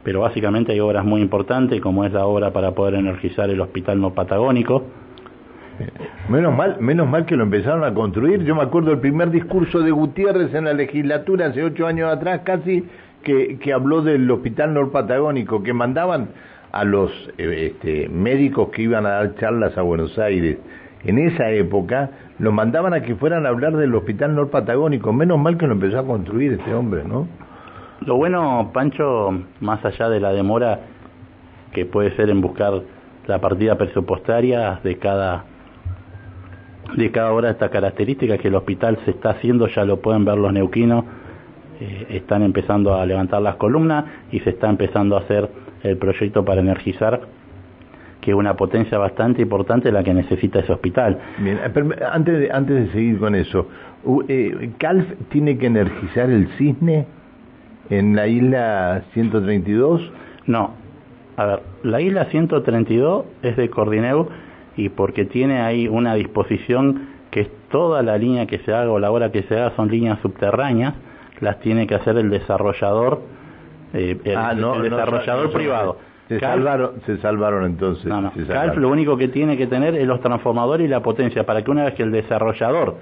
Pero 0.04 0.20
básicamente 0.20 0.72
hay 0.72 0.80
obras 0.80 1.04
muy 1.04 1.20
importantes, 1.20 1.80
como 1.80 2.04
es 2.04 2.12
la 2.12 2.26
obra 2.26 2.52
para 2.52 2.72
poder 2.72 2.94
energizar 2.94 3.50
el 3.50 3.60
hospital 3.60 4.00
no 4.00 4.14
patagónico. 4.14 4.84
Menos 6.28 6.54
mal, 6.54 6.76
menos 6.80 7.08
mal 7.08 7.24
que 7.26 7.36
lo 7.36 7.44
empezaron 7.44 7.84
a 7.84 7.94
construir. 7.94 8.44
Yo 8.44 8.54
me 8.54 8.62
acuerdo 8.62 8.90
del 8.90 9.00
primer 9.00 9.30
discurso 9.30 9.80
de 9.80 9.90
Gutiérrez 9.90 10.54
en 10.54 10.64
la 10.64 10.72
legislatura 10.72 11.46
hace 11.46 11.64
ocho 11.64 11.86
años 11.86 12.12
atrás, 12.12 12.42
casi 12.44 12.84
que, 13.22 13.58
que 13.58 13.72
habló 13.72 14.02
del 14.02 14.30
hospital 14.30 14.74
norpatagónico, 14.74 15.62
que 15.62 15.72
mandaban 15.72 16.28
a 16.72 16.84
los 16.84 17.10
eh, 17.38 17.72
este, 17.72 18.08
médicos 18.08 18.68
que 18.70 18.82
iban 18.82 19.06
a 19.06 19.10
dar 19.10 19.34
charlas 19.36 19.76
a 19.78 19.82
Buenos 19.82 20.18
Aires. 20.18 20.58
En 21.04 21.18
esa 21.18 21.50
época 21.50 22.10
los 22.38 22.52
mandaban 22.52 22.92
a 22.92 23.02
que 23.02 23.14
fueran 23.14 23.46
a 23.46 23.50
hablar 23.50 23.76
del 23.76 23.94
hospital 23.94 24.34
norpatagónico. 24.34 25.12
Menos 25.12 25.38
mal 25.38 25.56
que 25.56 25.66
lo 25.66 25.72
empezó 25.72 26.00
a 26.00 26.06
construir 26.06 26.52
este 26.54 26.74
hombre, 26.74 27.04
¿no? 27.04 27.26
Lo 28.04 28.16
bueno, 28.16 28.70
Pancho, 28.72 29.42
más 29.60 29.84
allá 29.84 30.08
de 30.08 30.20
la 30.20 30.32
demora 30.32 30.80
que 31.72 31.84
puede 31.84 32.14
ser 32.16 32.30
en 32.30 32.40
buscar 32.40 32.82
la 33.26 33.40
partida 33.40 33.76
presupuestaria 33.76 34.80
de 34.82 34.98
cada 34.98 35.44
de 36.96 37.10
cada 37.10 37.32
obra 37.32 37.50
esta 37.50 37.70
característica 37.70 38.38
que 38.38 38.48
el 38.48 38.54
hospital 38.54 38.98
se 39.04 39.12
está 39.12 39.30
haciendo, 39.30 39.68
ya 39.68 39.84
lo 39.84 40.00
pueden 40.00 40.24
ver 40.24 40.38
los 40.38 40.52
neuquinos, 40.52 41.04
eh, 41.80 42.06
están 42.10 42.42
empezando 42.42 42.94
a 42.94 43.06
levantar 43.06 43.42
las 43.42 43.56
columnas 43.56 44.04
y 44.32 44.40
se 44.40 44.50
está 44.50 44.68
empezando 44.68 45.16
a 45.16 45.20
hacer 45.20 45.48
el 45.82 45.96
proyecto 45.96 46.44
para 46.44 46.60
energizar, 46.60 47.20
que 48.20 48.32
es 48.32 48.36
una 48.36 48.54
potencia 48.54 48.98
bastante 48.98 49.42
importante 49.42 49.92
la 49.92 50.02
que 50.02 50.12
necesita 50.12 50.60
ese 50.60 50.72
hospital. 50.72 51.18
Bien, 51.38 51.58
eh, 51.58 51.96
antes 52.10 52.38
de, 52.38 52.50
antes 52.50 52.86
de 52.86 52.92
seguir 52.92 53.18
con 53.18 53.34
eso, 53.34 53.68
eh, 54.28 54.70
¿Calf 54.78 55.06
tiene 55.28 55.56
que 55.58 55.66
energizar 55.66 56.30
el 56.30 56.48
cisne 56.56 57.06
en 57.90 58.16
la 58.16 58.26
isla 58.26 59.02
132? 59.12 60.12
No, 60.46 60.72
a 61.36 61.46
ver, 61.46 61.62
la 61.84 62.00
isla 62.00 62.24
132 62.24 63.24
es 63.42 63.56
de 63.56 63.70
Cordineu 63.70 64.28
y 64.78 64.88
porque 64.88 65.24
tiene 65.26 65.60
ahí 65.60 65.86
una 65.88 66.14
disposición 66.14 67.08
que 67.30 67.40
es 67.42 67.48
toda 67.70 68.02
la 68.02 68.16
línea 68.16 68.46
que 68.46 68.58
se 68.60 68.72
haga 68.72 68.90
o 68.90 68.98
la 68.98 69.10
obra 69.10 69.30
que 69.30 69.42
se 69.42 69.54
haga 69.58 69.76
son 69.76 69.90
líneas 69.90 70.18
subterráneas, 70.22 70.94
las 71.40 71.60
tiene 71.60 71.86
que 71.86 71.94
hacer 71.96 72.16
el 72.16 72.30
desarrollador, 72.30 73.20
eh, 73.92 74.16
el, 74.24 74.36
Ah, 74.36 74.54
no, 74.54 74.74
el 74.76 74.88
no, 74.90 74.96
desarrollador 74.96 75.46
no, 75.46 75.52
privado. 75.52 75.96
Se 76.28 76.38
Calf- 76.40 76.54
salvaron, 76.56 76.90
se 77.06 77.16
salvaron 77.18 77.64
entonces. 77.64 78.06
no, 78.06 78.32
Calf 78.48 78.76
lo 78.76 78.88
único 78.88 79.16
que 79.16 79.28
tiene 79.28 79.56
que 79.56 79.66
tener 79.66 79.94
es 79.94 80.06
los 80.06 80.20
transformadores 80.20 80.86
y 80.86 80.88
la 80.88 81.00
potencia 81.02 81.44
para 81.44 81.62
que 81.62 81.70
una 81.70 81.84
vez 81.84 81.94
que 81.94 82.02
el 82.02 82.12
desarrollador 82.12 82.96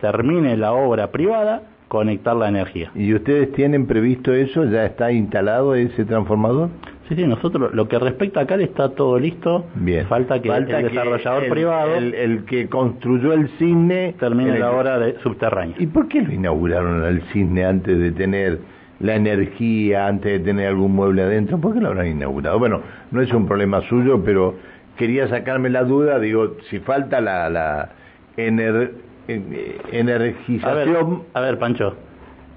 termine 0.00 0.56
la 0.56 0.72
obra 0.72 1.10
privada, 1.10 1.62
conectar 1.88 2.34
la 2.34 2.48
energía. 2.48 2.90
¿Y 2.94 3.12
ustedes 3.14 3.52
tienen 3.52 3.86
previsto 3.86 4.32
eso? 4.32 4.64
¿Ya 4.64 4.84
está 4.86 5.12
instalado 5.12 5.74
ese 5.74 6.04
transformador? 6.04 6.70
Sí, 7.12 7.22
sí, 7.22 7.26
nosotros, 7.26 7.74
lo 7.74 7.88
que 7.88 7.98
respecta 7.98 8.40
a 8.40 8.46
Cal 8.46 8.62
está 8.62 8.88
todo 8.90 9.18
listo. 9.18 9.66
Bien. 9.74 10.06
Falta 10.06 10.40
que 10.40 10.48
el 10.48 10.66
desarrollador 10.66 11.48
privado. 11.50 11.96
El, 11.96 12.44
que 12.46 12.68
construyó 12.68 13.34
el 13.34 13.50
cisne. 13.58 14.14
Termine 14.18 14.58
la 14.58 14.72
obra 14.72 14.98
de 14.98 15.18
subterránea. 15.18 15.76
¿Y 15.78 15.88
por 15.88 16.08
qué 16.08 16.22
lo 16.22 16.32
inauguraron 16.32 17.04
al 17.04 17.20
cisne 17.32 17.66
antes 17.66 17.98
de 17.98 18.12
tener 18.12 18.60
la 19.00 19.16
energía, 19.16 20.06
antes 20.06 20.32
de 20.32 20.40
tener 20.40 20.68
algún 20.68 20.92
mueble 20.92 21.22
adentro? 21.22 21.58
¿Por 21.58 21.74
qué 21.74 21.80
lo 21.80 21.88
habrán 21.88 22.06
inaugurado? 22.06 22.58
Bueno, 22.58 22.80
no 23.10 23.20
es 23.20 23.30
un 23.32 23.46
problema 23.46 23.82
suyo, 23.82 24.22
pero 24.24 24.54
quería 24.96 25.28
sacarme 25.28 25.68
la 25.68 25.84
duda. 25.84 26.18
Digo, 26.18 26.56
si 26.70 26.78
falta 26.78 27.20
la, 27.20 27.50
la 27.50 27.90
ener, 28.38 28.92
energización. 29.28 31.24
A 31.34 31.40
ver, 31.42 31.58
Pancho. 31.58 31.94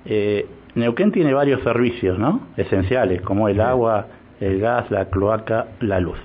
Eh, 0.05 0.45
Neuquén 0.75 1.11
tiene 1.11 1.33
varios 1.33 1.61
servicios, 1.63 2.17
¿no? 2.17 2.47
Esenciales, 2.55 3.21
como 3.21 3.49
el 3.49 3.59
agua, 3.59 4.07
el 4.39 4.59
gas, 4.59 4.89
la 4.91 5.05
cloaca, 5.05 5.67
la 5.79 5.99
luz. 5.99 6.17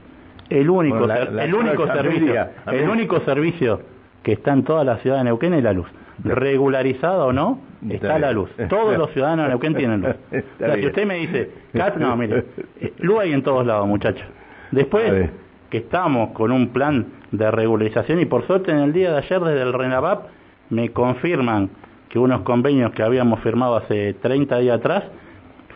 El 0.48 0.68
único, 0.68 1.04
el 1.04 1.54
único 1.54 1.86
servicio, 1.86 2.46
el 2.66 2.88
único 2.88 3.20
servicio 3.20 3.80
que 4.22 4.32
está 4.32 4.52
en 4.52 4.64
toda 4.64 4.84
la 4.84 4.96
ciudad 4.98 5.18
de 5.18 5.24
Neuquén 5.24 5.54
es 5.54 5.62
la 5.62 5.72
luz. 5.72 5.88
Regularizada 6.22 7.24
o 7.24 7.32
no, 7.32 7.60
está, 7.88 8.18
la 8.18 8.32
luz. 8.32 8.50
Todos 8.68 8.98
los 8.98 9.10
ciudadanos 9.12 9.46
de 9.46 9.48
Neuquén 9.50 9.74
tienen 9.74 10.02
luz. 10.02 10.16
o 10.30 10.58
sea, 10.58 10.74
si 10.74 10.86
usted 10.86 11.06
me 11.06 11.14
dice, 11.14 11.50
no, 11.98 12.16
mire, 12.16 12.44
eh, 12.80 12.92
luz 12.98 13.20
hay 13.20 13.32
en 13.32 13.42
todos 13.42 13.64
lados, 13.64 13.86
muchachos. 13.86 14.26
Después 14.72 15.30
que 15.70 15.78
estamos 15.78 16.30
con 16.30 16.50
un 16.50 16.68
plan 16.68 17.06
de 17.30 17.50
regularización 17.50 18.20
y 18.20 18.26
por 18.26 18.46
suerte 18.46 18.72
en 18.72 18.78
el 18.78 18.92
día 18.92 19.12
de 19.12 19.18
ayer 19.18 19.40
desde 19.40 19.62
el 19.62 19.72
RENAVAP 19.72 20.26
me 20.70 20.90
confirman 20.90 21.70
que 22.08 22.18
unos 22.18 22.42
convenios 22.42 22.90
que 22.92 23.04
habíamos 23.04 23.40
firmado 23.40 23.76
hace 23.76 24.14
30 24.14 24.58
días 24.58 24.78
atrás 24.78 25.04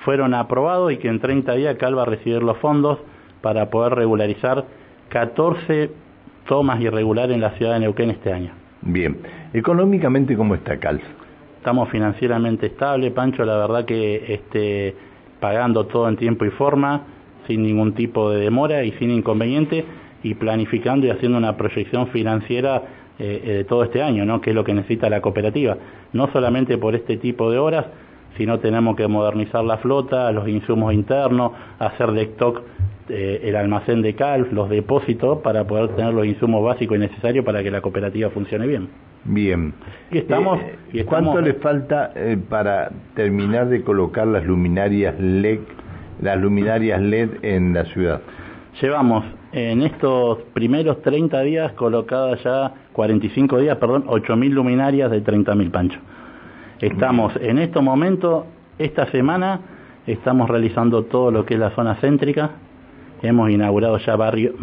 fueron 0.05 0.35
aprobados 0.35 0.93
y 0.93 0.99
que 0.99 1.09
en 1.09 1.21
30 1.21 1.55
días 1.55 1.77
Cal 1.77 1.97
va 1.97 2.03
a 2.03 2.07
recibir 2.07 2.43
los 2.43 2.59
fondos 2.59 2.99
para 3.41 3.71
poder 3.71 3.95
regularizar 3.95 4.65
14 5.09 5.91
tomas 6.47 6.81
irregulares 6.81 7.35
en 7.35 7.41
la 7.41 7.51
ciudad 7.53 7.75
de 7.75 7.81
Neuquén 7.81 8.11
este 8.11 8.33
año. 8.33 8.53
Bien, 8.83 9.17
económicamente 9.53 10.37
cómo 10.37 10.55
está 10.55 10.79
Cal? 10.79 11.01
Estamos 11.57 11.89
financieramente 11.89 12.67
estable, 12.67 13.11
Pancho, 13.11 13.45
la 13.45 13.57
verdad 13.57 13.87
que 13.87 14.35
este, 14.35 14.95
pagando 15.41 15.87
todo 15.87 16.09
en 16.09 16.17
tiempo 16.17 16.45
y 16.45 16.51
forma, 16.51 17.03
sin 17.47 17.63
ningún 17.63 17.95
tipo 17.95 18.31
de 18.31 18.41
demora 18.41 18.85
y 18.85 18.93
sin 18.93 19.11
inconveniente, 19.11 19.85
y 20.23 20.35
planificando 20.35 21.07
y 21.07 21.11
haciendo 21.11 21.39
una 21.39 21.57
proyección 21.57 22.09
financiera 22.09 22.83
eh, 23.19 23.43
eh, 23.45 23.51
de 23.53 23.65
todo 23.65 23.85
este 23.85 24.03
año, 24.03 24.25
¿no? 24.27 24.41
que 24.41 24.51
es 24.51 24.57
lo 24.57 24.65
que 24.65 24.75
necesita 24.75 25.09
la 25.09 25.21
cooperativa, 25.21 25.77
no 26.13 26.31
solamente 26.33 26.77
por 26.77 26.95
este 26.95 27.17
tipo 27.17 27.51
de 27.51 27.59
horas, 27.59 27.87
si 28.37 28.47
no 28.47 28.59
tenemos 28.59 28.97
que 28.97 29.07
modernizar 29.07 29.65
la 29.65 29.79
flota, 29.79 30.31
los 30.33 30.49
insumos 30.49 30.93
internos, 30.93 31.53
hacer 31.79 32.13
de 32.13 32.23
stock 32.23 32.63
eh, 33.09 33.43
el 33.45 33.57
almacén 33.57 34.01
de 34.01 34.15
CALF, 34.15 34.53
los 34.53 34.69
depósitos, 34.71 35.39
para 35.39 35.65
poder 35.65 35.91
tener 35.91 36.15
los 36.15 36.27
insumos 36.27 36.65
básicos 36.65 36.97
y 36.97 37.01
necesarios 37.01 37.45
para 37.45 37.63
que 37.63 37.71
la 37.71 37.81
cooperativa 37.81 38.31
funcione 38.31 38.67
bien. 38.67 38.89
Bien. 39.25 39.75
Y 40.11 40.19
estamos, 40.19 40.61
eh, 40.93 41.05
¿Cuánto 41.05 41.41
le 41.41 41.55
falta 41.55 42.13
eh, 42.15 42.39
para 42.49 42.91
terminar 43.15 43.69
de 43.69 43.83
colocar 43.83 44.27
las 44.27 44.45
luminarias 44.45 45.19
LED, 45.19 45.61
las 46.21 46.39
luminarias 46.39 47.01
LED 47.01 47.31
en 47.43 47.75
la 47.75 47.85
ciudad? 47.87 48.21
Llevamos 48.81 49.25
en 49.53 49.83
estos 49.83 50.39
primeros 50.53 51.01
30 51.03 51.41
días 51.43 51.73
colocadas 51.73 52.43
ya, 52.43 52.73
45 52.93 53.61
días, 53.61 53.77
perdón, 53.77 54.05
8.000 54.07 54.49
luminarias 54.51 55.11
de 55.11 55.23
30.000 55.23 55.71
panchos. 55.71 56.01
Estamos 56.81 57.33
en 57.41 57.59
este 57.59 57.81
momento, 57.81 58.47
esta 58.79 59.07
semana, 59.07 59.61
estamos 60.07 60.51
realizando 60.51 61.05
todo 61.05 61.31
lo 61.31 61.47
que 61.47 61.55
es 61.55 61.61
la 61.61 61.71
zona 61.71 61.95
céntrica. 61.97 62.51
Hemos 63.23 63.51
inaugurado 63.51 63.97
ya 63.99 64.17
varios 64.17 64.55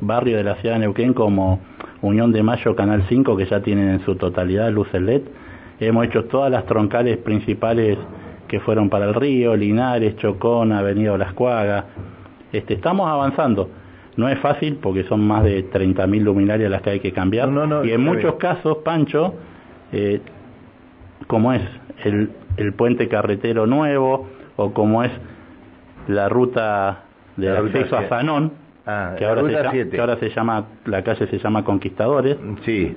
barrios 0.00 0.38
de 0.38 0.42
la 0.42 0.54
ciudad 0.56 0.76
de 0.76 0.80
Neuquén 0.80 1.12
como 1.12 1.60
Unión 2.00 2.32
de 2.32 2.42
Mayo, 2.42 2.74
Canal 2.74 3.04
5, 3.08 3.36
que 3.36 3.44
ya 3.44 3.60
tienen 3.60 3.90
en 3.90 4.00
su 4.04 4.16
totalidad 4.16 4.70
luces 4.70 5.02
LED. 5.02 5.22
Hemos 5.78 6.06
hecho 6.06 6.24
todas 6.24 6.50
las 6.50 6.64
troncales 6.64 7.18
principales 7.18 7.98
que 8.48 8.58
fueron 8.60 8.88
para 8.88 9.04
el 9.04 9.14
río, 9.14 9.54
Linares, 9.54 10.16
Chocón, 10.16 10.72
Avenida 10.72 11.16
Las 11.16 11.34
Cuagas. 11.34 11.84
Este, 12.52 12.74
estamos 12.74 13.08
avanzando. 13.08 13.68
No 14.16 14.28
es 14.28 14.38
fácil 14.40 14.78
porque 14.82 15.04
son 15.04 15.26
más 15.26 15.44
de 15.44 15.70
30.000 15.70 16.20
luminarias 16.20 16.70
las 16.70 16.82
que 16.82 16.90
hay 16.90 17.00
que 17.00 17.12
cambiar. 17.12 17.50
y 17.84 17.92
en 17.92 18.00
muchos 18.02 18.34
casos, 18.34 18.78
Pancho, 18.78 19.34
eh, 19.92 20.20
como 21.30 21.52
es 21.52 21.62
el, 22.04 22.28
el 22.56 22.72
puente 22.72 23.08
carretero 23.08 23.64
nuevo 23.64 24.28
o 24.56 24.74
como 24.74 25.04
es 25.04 25.12
la 26.08 26.28
ruta 26.28 27.04
de 27.36 27.56
acceso 27.56 27.96
a 27.96 28.08
Sanón, 28.08 28.52
ah, 28.84 29.14
que, 29.16 29.24
ahora 29.24 29.70
se, 29.70 29.88
que, 29.90 30.00
ahora 30.00 30.16
se, 30.18 30.30
llama, 30.30 30.66
la 30.86 31.04
calle 31.04 31.28
se 31.28 31.38
llama 31.38 31.64
Conquistadores. 31.64 32.36
Sí. 32.64 32.96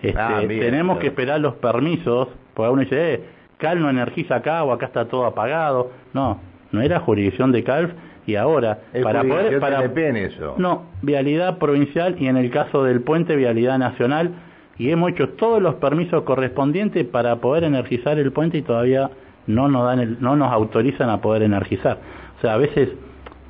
Este, 0.00 0.16
ah, 0.16 0.40
tenemos 0.46 0.98
que 0.98 1.08
esperar 1.08 1.40
los 1.40 1.54
permisos, 1.54 2.28
porque 2.54 2.70
uno 2.70 2.82
dice, 2.82 3.14
eh, 3.14 3.24
Cal 3.58 3.80
no 3.80 3.90
energiza 3.90 4.36
acá 4.36 4.62
o 4.62 4.72
acá 4.72 4.86
está 4.86 5.06
todo 5.06 5.26
apagado. 5.26 5.90
No, 6.12 6.38
no 6.70 6.80
era 6.80 7.00
jurisdicción 7.00 7.50
de 7.50 7.64
Calf 7.64 7.90
y 8.24 8.36
ahora 8.36 8.78
para 9.02 9.24
poder 9.24 9.58
para 9.58 9.84
eso. 9.84 10.54
no 10.58 10.84
vialidad 11.02 11.58
provincial 11.58 12.14
y 12.20 12.28
en 12.28 12.36
el 12.36 12.50
caso 12.50 12.84
del 12.84 13.00
puente 13.00 13.34
vialidad 13.36 13.78
nacional 13.78 14.30
y 14.78 14.90
hemos 14.90 15.12
hecho 15.12 15.30
todos 15.30 15.62
los 15.62 15.76
permisos 15.76 16.24
correspondientes 16.24 17.06
para 17.06 17.36
poder 17.36 17.64
energizar 17.64 18.18
el 18.18 18.32
puente 18.32 18.58
y 18.58 18.62
todavía 18.62 19.10
no 19.46 19.68
nos, 19.68 19.84
dan 19.84 20.18
no 20.20 20.36
nos 20.36 20.52
autorizan 20.52 21.10
a 21.10 21.20
poder 21.20 21.42
energizar. 21.42 21.98
O 22.38 22.40
sea, 22.40 22.54
a 22.54 22.56
veces 22.56 22.90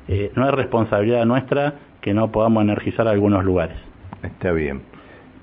eh, 0.07 0.31
no 0.35 0.47
es 0.47 0.53
responsabilidad 0.53 1.25
nuestra 1.25 1.75
que 2.01 2.13
no 2.13 2.31
podamos 2.31 2.63
energizar 2.63 3.07
algunos 3.07 3.43
lugares. 3.43 3.77
Está 4.21 4.51
bien. 4.51 4.81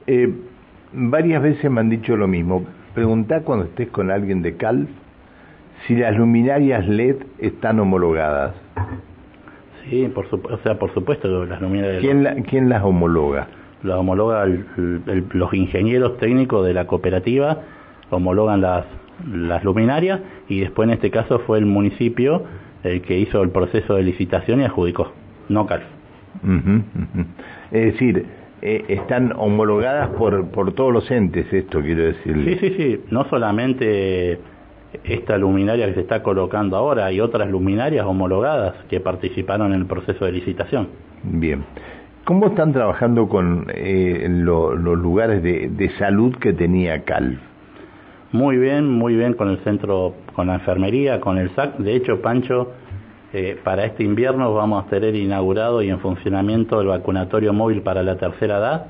Eh, 0.07 0.33
varias 0.93 1.43
veces 1.43 1.71
me 1.71 1.81
han 1.81 1.91
dicho 1.91 2.17
lo 2.17 2.29
mismo. 2.29 2.65
Preguntá 2.95 3.41
cuando 3.41 3.65
estés 3.65 3.89
con 3.89 4.11
alguien 4.11 4.43
de 4.43 4.57
CALF 4.57 4.89
si 5.87 5.97
las 5.97 6.17
luminarias 6.17 6.87
LED 6.87 7.17
están 7.39 7.81
homologadas. 7.81 8.55
Sí, 9.89 10.07
por 10.15 10.27
o 10.27 10.59
sea, 10.59 10.79
por 10.79 10.95
supuesto 10.95 11.45
las 11.45 11.61
luminarias. 11.61 12.01
¿Quién, 12.01 12.45
¿Quién 12.49 12.69
las 12.69 12.85
homologa? 12.85 13.49
La 13.83 13.99
homologa 13.99 14.47
los 14.77 15.55
ingenieros 15.55 16.17
técnicos 16.19 16.67
de 16.67 16.75
la 16.75 16.87
cooperativa, 16.87 17.63
homologan 18.11 18.61
las, 18.61 18.85
las 19.31 19.65
luminarias 19.65 20.21
y 20.49 20.61
después 20.61 20.89
en 20.89 20.95
este 20.95 21.11
caso 21.11 21.41
fue 21.41 21.59
el 21.59 21.67
municipio 21.67 22.45
el 22.83 23.03
que 23.03 23.19
hizo 23.19 23.43
el 23.43 23.51
proceso 23.51 23.95
de 23.95 24.03
licitación 24.03 24.61
y 24.61 24.65
adjudicó, 24.65 25.13
no 25.49 25.67
CALF. 25.67 25.85
Es 27.71 27.93
decir, 27.93 28.27
eh, 28.61 28.85
están 28.89 29.33
homologadas 29.37 30.09
por, 30.11 30.49
por 30.49 30.73
todos 30.73 30.93
los 30.93 31.11
entes, 31.11 31.53
esto 31.53 31.81
quiero 31.81 32.05
decir. 32.05 32.35
Sí, 32.45 32.57
sí, 32.59 32.75
sí, 32.77 33.01
no 33.11 33.25
solamente 33.25 34.39
esta 35.05 35.39
luminaria 35.39 35.87
que 35.87 35.95
se 35.95 36.01
está 36.01 36.23
colocando 36.23 36.77
ahora, 36.77 37.07
hay 37.07 37.21
otras 37.21 37.49
luminarias 37.49 38.05
homologadas 38.05 38.75
que 38.89 39.01
participaron 39.01 39.73
en 39.73 39.81
el 39.81 39.87
proceso 39.87 40.25
de 40.25 40.33
licitación. 40.33 40.89
Bien. 41.25 41.65
¿Cómo 42.25 42.47
están 42.47 42.73
trabajando 42.73 43.29
con 43.29 43.67
eh, 43.75 44.29
los 44.29 44.79
lugares 44.79 45.43
de, 45.43 45.91
salud 45.99 46.37
que 46.37 46.53
tenía 46.53 47.03
CALF? 47.03 47.41
Muy 48.31 48.59
bien, 48.59 48.89
muy 48.89 49.17
bien 49.17 49.35
con 49.35 49.49
el 49.49 49.59
centro, 49.65 50.15
con 50.33 50.47
la 50.47 50.55
enfermería, 50.55 51.21
con 51.21 51.37
el 51.37 51.51
SAC. 51.57 51.79
De 51.79 51.97
hecho, 51.97 52.23
Pancho, 52.23 52.75
eh, 53.33 53.59
para 53.65 53.87
este 53.87 54.05
invierno 54.05 54.55
vamos 54.55 54.85
a 54.85 54.89
tener 54.89 55.17
inaugurado 55.17 55.83
y 55.83 55.91
en 55.91 55.99
funcionamiento 55.99 56.81
el 56.81 56.87
vacunatorio 56.87 57.53
móvil 57.53 57.83
para 57.83 58.05
la 58.05 58.17
tercera 58.19 58.59
edad. 58.59 58.87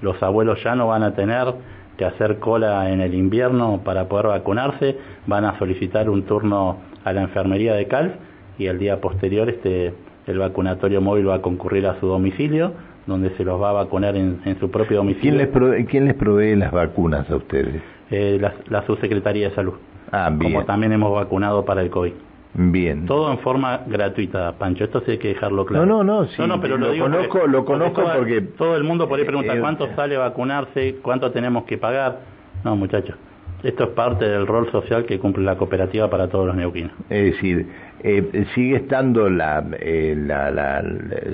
Los 0.00 0.22
abuelos 0.22 0.64
ya 0.64 0.74
no 0.74 0.86
van 0.86 1.02
a 1.02 1.14
tener 1.14 1.52
que 1.98 2.06
hacer 2.06 2.38
cola 2.38 2.90
en 2.90 3.02
el 3.02 3.12
invierno 3.12 3.82
para 3.84 4.08
poder 4.08 4.28
vacunarse, 4.28 4.96
van 5.26 5.44
a 5.44 5.58
solicitar 5.58 6.08
un 6.08 6.22
turno 6.22 6.78
a 7.04 7.12
la 7.12 7.20
enfermería 7.20 7.74
de 7.74 7.86
CALF 7.86 8.14
y 8.58 8.68
el 8.68 8.78
día 8.78 9.02
posterior 9.02 9.50
este 9.50 9.92
el 10.26 10.38
vacunatorio 10.38 11.00
móvil 11.00 11.28
va 11.28 11.36
a 11.36 11.42
concurrir 11.42 11.86
a 11.86 11.98
su 12.00 12.06
domicilio, 12.06 12.72
donde 13.06 13.30
se 13.36 13.44
los 13.44 13.60
va 13.60 13.70
a 13.70 13.72
vacunar 13.72 14.16
en, 14.16 14.40
su 14.60 14.70
propio 14.70 14.98
domicilio. 14.98 15.22
¿Quién 15.22 15.38
les, 15.38 15.48
provee, 15.48 15.84
¿Quién 15.86 16.04
les 16.04 16.14
provee 16.14 16.56
las 16.56 16.72
vacunas 16.72 17.28
a 17.30 17.36
ustedes? 17.36 17.82
Eh, 18.10 18.40
la, 18.40 18.86
Subsecretaría 18.86 19.48
de 19.48 19.54
Salud. 19.54 19.74
Ah, 20.12 20.30
bien. 20.32 20.52
Como 20.52 20.64
también 20.64 20.92
hemos 20.92 21.12
vacunado 21.12 21.64
para 21.64 21.82
el 21.82 21.90
COVID. 21.90 22.12
Bien. 22.52 23.06
Todo 23.06 23.30
en 23.30 23.38
forma 23.38 23.82
gratuita, 23.86 24.52
Pancho. 24.58 24.84
Esto 24.84 25.00
sí 25.02 25.12
hay 25.12 25.18
que 25.18 25.28
dejarlo 25.28 25.64
claro. 25.64 25.86
No, 25.86 26.02
no, 26.02 26.22
no. 26.22 26.28
Sí, 26.28 26.42
no, 26.46 26.60
pero 26.60 26.76
lo, 26.76 26.88
conozco, 26.98 27.46
lo 27.46 27.64
conozco 27.64 28.02
porque, 28.16 28.40
todo 28.40 28.76
el 28.76 28.82
mundo 28.82 29.08
por 29.08 29.20
ahí 29.20 29.24
pregunta 29.24 29.54
eh, 29.54 29.60
cuánto 29.60 29.88
sale 29.94 30.16
vacunarse, 30.16 30.96
cuánto 31.00 31.30
tenemos 31.30 31.64
que 31.64 31.78
pagar. 31.78 32.20
No, 32.64 32.74
muchachos. 32.74 33.14
Esto 33.62 33.84
es 33.84 33.90
parte 33.90 34.26
del 34.26 34.46
rol 34.46 34.70
social 34.70 35.04
que 35.04 35.18
cumple 35.18 35.44
la 35.44 35.56
cooperativa 35.56 36.08
para 36.08 36.28
todos 36.28 36.46
los 36.46 36.56
neuquinos. 36.56 36.92
Es 37.08 37.34
decir, 37.34 37.66
eh, 38.02 38.46
sigue 38.54 38.76
estando 38.76 39.28
la, 39.28 39.64
eh, 39.78 40.14
la, 40.16 40.50
la, 40.50 40.82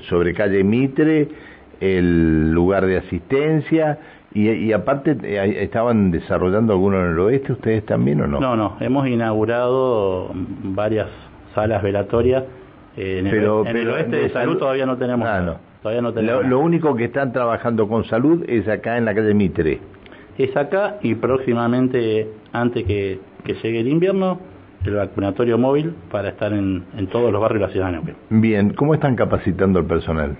sobre 0.09 0.35
calle 0.35 0.64
Mitre 0.64 1.28
el 1.80 2.52
lugar 2.52 2.87
de 2.87 2.99
asistencia 2.99 3.99
Y, 4.33 4.73
aparte, 4.73 5.16
eh, 5.23 5.62
¿estaban 5.62 6.11
desarrollando 6.11 6.75
alguno 6.75 7.00
en 7.00 7.12
el 7.12 7.18
oeste 7.18 7.52
ustedes 7.52 7.87
también 7.87 8.21
o 8.21 8.26
no? 8.26 8.38
No, 8.38 8.54
no, 8.54 8.76
hemos 8.80 9.09
inaugurado 9.09 10.30
varias 10.35 11.09
salas 11.54 11.83
velatorias. 11.83 12.45
Eh, 12.99 13.21
en, 13.21 13.26
el, 13.28 13.49
oeste 13.49 14.16
de, 14.16 14.28
salud, 14.30 14.59
todavía 14.59 14.85
no 14.85 14.99
tenemos. 14.99 15.26
Ah, 15.26 15.40
no. 15.40 15.56
Todavía 15.80 16.02
no 16.02 16.12
tenemos. 16.12 16.45
Lo, 16.47 16.61
único 16.61 16.95
que 16.97 17.04
están 17.04 17.33
trabajando 17.33 17.88
con 17.88 18.04
salud 18.04 18.45
es 18.47 18.68
acá 18.68 18.99
en 18.99 19.06
la 19.06 19.14
calle 19.14 19.33
Mitre. 19.33 19.80
Es 20.38 20.57
acá 20.57 20.99
y 21.02 21.14
próximamente, 21.14 22.28
antes 22.52 22.85
que, 22.85 23.21
llegue 23.62 23.81
el 23.81 23.88
invierno, 23.88 24.38
el 24.85 24.95
vacunatorio 24.95 25.57
móvil 25.57 25.95
para 26.11 26.28
estar 26.31 26.52
en, 26.52 26.85
todos 27.11 27.33
los 27.33 27.40
barrios 27.40 27.61
de 27.61 27.66
la 27.66 27.73
ciudad 27.73 27.87
de 27.87 27.93
Neuquén. 27.93 28.16
Bien, 28.31 28.75
¿cómo 28.75 28.95
están 28.95 29.16
capacitando 29.16 29.78
al 29.78 29.87
personal? 29.87 30.37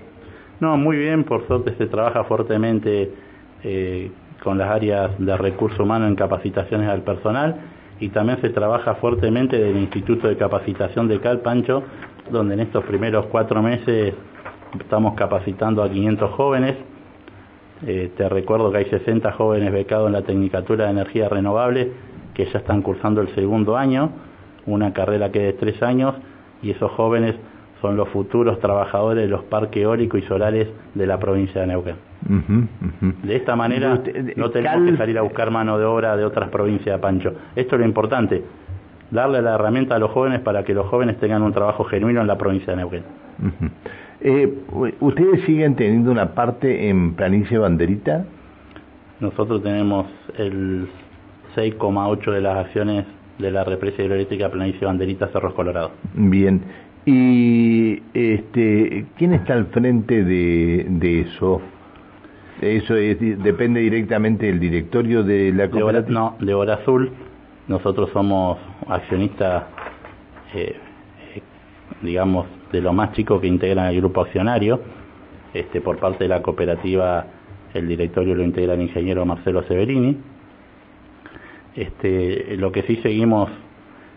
No, 0.59 0.77
muy 0.77 0.97
bien, 0.97 1.23
por 1.23 1.47
suerte 1.47 1.73
se 1.77 1.87
trabaja 1.87 2.23
fuertemente 2.25 3.11
eh, 3.63 4.11
con 4.43 4.57
las 4.57 4.69
áreas 4.69 5.11
de 5.17 5.37
recursos 5.37 5.79
humanos 5.79 6.09
en 6.09 6.15
capacitaciones 6.15 6.89
al 6.89 7.01
personal 7.01 7.55
y 7.99 8.09
también 8.09 8.39
se 8.41 8.49
trabaja 8.49 8.95
fuertemente 8.95 9.57
del 9.57 9.77
Instituto 9.77 10.27
de 10.27 10.37
Capacitación 10.37 11.07
de 11.07 11.19
Calpancho, 11.19 11.83
donde 12.31 12.53
en 12.53 12.61
estos 12.61 12.83
primeros 12.85 13.25
cuatro 13.27 13.61
meses 13.61 14.13
estamos 14.79 15.15
capacitando 15.15 15.83
a 15.83 15.89
500 15.89 16.31
jóvenes. 16.31 16.75
Eh, 17.85 18.11
te 18.17 18.27
recuerdo 18.27 18.71
que 18.71 18.79
hay 18.79 18.85
60 18.85 19.31
jóvenes 19.33 19.71
becados 19.71 20.07
en 20.07 20.13
la 20.13 20.23
Tecnicatura 20.23 20.85
de 20.85 20.91
Energía 20.91 21.29
Renovable 21.29 21.91
que 22.37 22.45
ya 22.45 22.59
están 22.59 22.83
cursando 22.83 23.21
el 23.21 23.33
segundo 23.33 23.75
año, 23.75 24.11
una 24.67 24.93
carrera 24.93 25.31
que 25.31 25.49
es 25.49 25.55
de 25.55 25.59
tres 25.59 25.81
años, 25.81 26.13
y 26.61 26.69
esos 26.69 26.91
jóvenes 26.91 27.35
son 27.81 27.97
los 27.97 28.09
futuros 28.09 28.59
trabajadores 28.59 29.23
de 29.23 29.27
los 29.27 29.43
parques 29.45 29.81
eólicos 29.81 30.21
y 30.21 30.23
solares 30.27 30.67
de 30.93 31.07
la 31.07 31.19
provincia 31.19 31.61
de 31.61 31.67
Neuquén. 31.67 31.95
De 33.23 33.35
esta 33.35 33.55
manera 33.55 34.01
no 34.35 34.51
tenemos 34.51 34.91
que 34.91 34.97
salir 34.97 35.17
a 35.17 35.21
buscar 35.21 35.49
mano 35.49 35.79
de 35.79 35.85
obra 35.85 36.15
de 36.15 36.25
otras 36.25 36.49
provincias 36.49 36.95
de 36.95 37.01
Pancho. 37.01 37.33
Esto 37.55 37.75
es 37.75 37.79
lo 37.79 37.87
importante, 37.87 38.43
darle 39.11 39.41
la 39.41 39.55
herramienta 39.55 39.95
a 39.95 39.99
los 39.99 40.11
jóvenes 40.11 40.41
para 40.41 40.63
que 40.63 40.73
los 40.73 40.87
jóvenes 40.87 41.17
tengan 41.17 41.41
un 41.43 41.53
trabajo 41.53 41.83
genuino 41.85 42.21
en 42.21 42.27
la 42.27 42.37
provincia 42.37 42.73
de 42.73 42.77
Neuquén. 42.77 43.03
Eh, 44.21 44.51
¿Ustedes 44.99 45.41
siguen 45.45 45.75
teniendo 45.75 46.11
una 46.11 46.33
parte 46.33 46.89
en 46.89 47.13
Planicie 47.13 47.57
Banderita? 47.57 48.25
Nosotros 49.19 49.63
tenemos 49.63 50.07
el 50.37 50.87
6,8 51.55 52.31
de 52.31 52.41
las 52.41 52.65
acciones 52.65 53.05
de 53.37 53.51
la 53.51 53.63
represa 53.63 54.01
hidroeléctrica 54.01 54.49
Planicie 54.49 54.85
Banderita 54.85 55.27
Cerros 55.27 55.53
Colorado. 55.53 55.91
Bien. 56.13 56.61
¿Y 57.05 58.01
este, 58.13 59.05
quién 59.17 59.33
está 59.33 59.53
al 59.53 59.67
frente 59.67 60.23
de, 60.23 60.85
de 60.89 61.21
eso? 61.21 61.61
¿Eso 62.61 62.95
depende 62.95 63.81
directamente 63.81 64.47
del 64.47 64.59
directorio 64.59 65.23
de 65.23 65.53
la 65.53 65.69
cooperativa? 65.69 66.19
no, 66.19 66.45
de 66.45 66.53
Hora 66.53 66.75
Azul. 66.75 67.11
Nosotros 67.67 68.09
somos 68.13 68.57
accionistas, 68.87 69.65
eh, 70.53 70.75
eh, 71.35 71.41
digamos, 72.01 72.47
de 72.71 72.81
lo 72.81 72.93
más 72.93 73.11
chico 73.13 73.41
que 73.41 73.47
integran 73.47 73.87
el 73.87 73.97
grupo 73.97 74.21
accionario. 74.21 74.79
Este, 75.53 75.81
por 75.81 75.97
parte 75.97 76.23
de 76.23 76.29
la 76.29 76.41
cooperativa, 76.41 77.25
el 77.73 77.87
directorio 77.87 78.35
lo 78.35 78.43
integra 78.43 78.73
el 78.73 78.81
ingeniero 78.81 79.25
Marcelo 79.25 79.63
Severini. 79.63 80.17
Este, 81.75 82.55
lo 82.57 82.71
que 82.71 82.83
sí 82.83 82.97
seguimos 82.97 83.49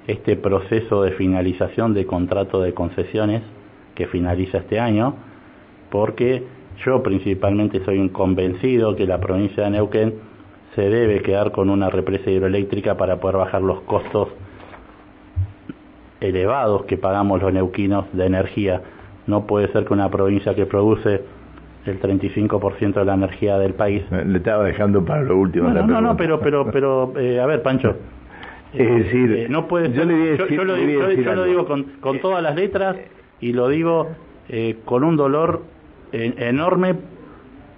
este 0.06 0.36
proceso 0.36 1.02
de 1.02 1.12
finalización 1.12 1.92
de 1.92 2.06
contrato 2.06 2.60
de 2.62 2.72
concesiones 2.72 3.42
que 3.94 4.06
finaliza 4.06 4.58
este 4.58 4.80
año, 4.80 5.14
porque 5.90 6.44
yo 6.84 7.02
principalmente 7.02 7.84
soy 7.84 7.98
un 7.98 8.08
convencido 8.08 8.96
que 8.96 9.06
la 9.06 9.20
provincia 9.20 9.64
de 9.64 9.70
Neuquén 9.70 10.29
se 10.74 10.82
debe 10.82 11.22
quedar 11.22 11.52
con 11.52 11.70
una 11.70 11.90
represa 11.90 12.30
hidroeléctrica 12.30 12.96
para 12.96 13.20
poder 13.20 13.36
bajar 13.36 13.62
los 13.62 13.80
costos 13.82 14.28
elevados 16.20 16.84
que 16.84 16.96
pagamos 16.96 17.42
los 17.42 17.52
neuquinos 17.52 18.06
de 18.12 18.26
energía. 18.26 18.82
No 19.26 19.46
puede 19.46 19.70
ser 19.72 19.84
que 19.84 19.92
una 19.92 20.10
provincia 20.10 20.54
que 20.54 20.66
produce 20.66 21.22
el 21.86 22.00
35% 22.00 22.94
de 22.94 23.04
la 23.04 23.14
energía 23.14 23.58
del 23.58 23.74
país. 23.74 24.02
Le 24.10 24.38
estaba 24.38 24.64
dejando 24.64 25.04
para 25.04 25.22
lo 25.22 25.38
último. 25.38 25.70
No, 25.70 25.86
no, 25.86 26.00
no, 26.00 26.16
pero, 26.16 26.40
pero, 26.40 26.70
pero, 26.70 27.12
eh, 27.16 27.40
a 27.40 27.46
ver, 27.46 27.62
Pancho, 27.62 27.96
es 28.74 29.04
decir, 29.04 29.32
eh, 29.32 29.46
no 29.48 29.66
puede 29.66 29.92
yo, 29.92 30.04
lo, 30.04 31.44
digo 31.44 31.66
con, 31.66 31.84
con, 32.00 32.20
todas 32.20 32.42
las 32.42 32.54
letras 32.54 32.96
y 33.40 33.52
lo 33.52 33.68
digo 33.68 34.08
eh, 34.48 34.76
con 34.84 35.04
un 35.04 35.16
dolor 35.16 35.62
enorme 36.12 36.96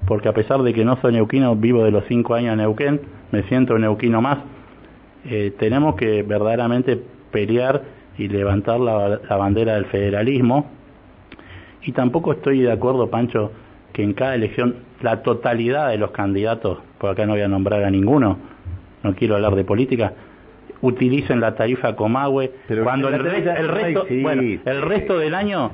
porque 0.07 0.29
a 0.29 0.33
pesar 0.33 0.63
de 0.63 0.73
que 0.73 0.85
no 0.85 0.97
soy 1.01 1.13
neuquino, 1.13 1.55
vivo 1.57 1.85
de 1.85 1.91
los 1.91 2.05
cinco 2.09 2.35
años 2.35 2.53
en 2.53 2.59
Neuquén, 2.59 3.01
me 3.31 3.43
siento 3.45 3.79
neuquino 3.79 4.21
más. 4.21 4.39
Eh, 5.25 5.53
tenemos 5.59 5.95
que 5.97 6.23
verdaderamente 6.23 7.01
pelear 7.31 7.83
y 8.19 8.29
levantar 8.29 8.81
la, 8.81 9.21
la 9.29 9.37
bandera 9.37 9.75
del 9.75 9.87
federalismo. 9.87 10.71
Y 11.83 11.93
tampoco 11.93 12.33
estoy 12.33 12.61
de 12.61 12.73
acuerdo, 12.73 13.09
Pancho, 13.11 13.53
que 13.93 14.03
en 14.03 14.15
cada 14.15 14.35
elección 14.35 14.77
la 15.01 15.23
totalidad 15.23 15.91
de 15.91 15.99
los 15.99 16.11
candidatos, 16.11 16.79
por 16.99 17.11
acá 17.11 17.27
no 17.27 17.33
voy 17.33 17.43
a 17.43 17.49
nombrar 17.49 17.85
a 17.85 17.91
ninguno, 17.91 18.39
no 19.03 19.15
quiero 19.15 19.35
hablar 19.35 19.55
de 19.55 19.65
política, 19.65 20.13
utilicen 20.81 21.41
la 21.41 21.55
tarifa 21.55 21.95
Comahue, 21.97 22.53
cuando 22.83 23.09
el, 23.09 23.19
resto, 23.19 24.07
bueno, 24.21 24.43
el 24.65 24.83
resto 24.83 25.19
del 25.19 25.35
año 25.35 25.71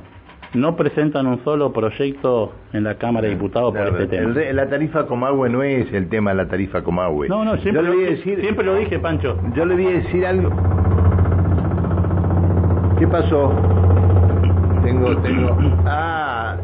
no 0.55 0.77
presentan 0.77 1.27
un 1.27 1.43
solo 1.45 1.73
proyecto 1.73 2.53
en 2.73 2.85
la 2.85 2.95
Cámara 2.95 3.29
de 3.29 3.35
Diputados 3.35 3.75
por 3.75 3.87
este 4.01 4.07
tema. 4.07 4.35
la 4.53 4.69
tarifa 4.69 5.07
Comahue 5.07 5.49
no 5.49 5.63
es 5.63 5.93
el 5.93 6.09
tema 6.09 6.31
de 6.31 6.37
la 6.37 6.49
tarifa 6.49 6.83
Comahue. 6.83 7.29
No, 7.29 7.45
no, 7.45 7.57
siempre, 7.59 7.83
decir, 7.97 8.41
siempre 8.41 8.65
lo 8.65 8.75
dije, 8.77 8.99
Pancho. 8.99 9.39
Yo 9.55 9.65
le 9.65 9.75
voy 9.75 9.87
a 9.87 9.91
decir 9.91 10.27
algo. 10.27 10.51
¿Qué 12.99 13.07
pasó? 13.07 13.53
Tengo, 14.83 15.17
tengo. 15.19 15.57
Ah, 15.87 16.57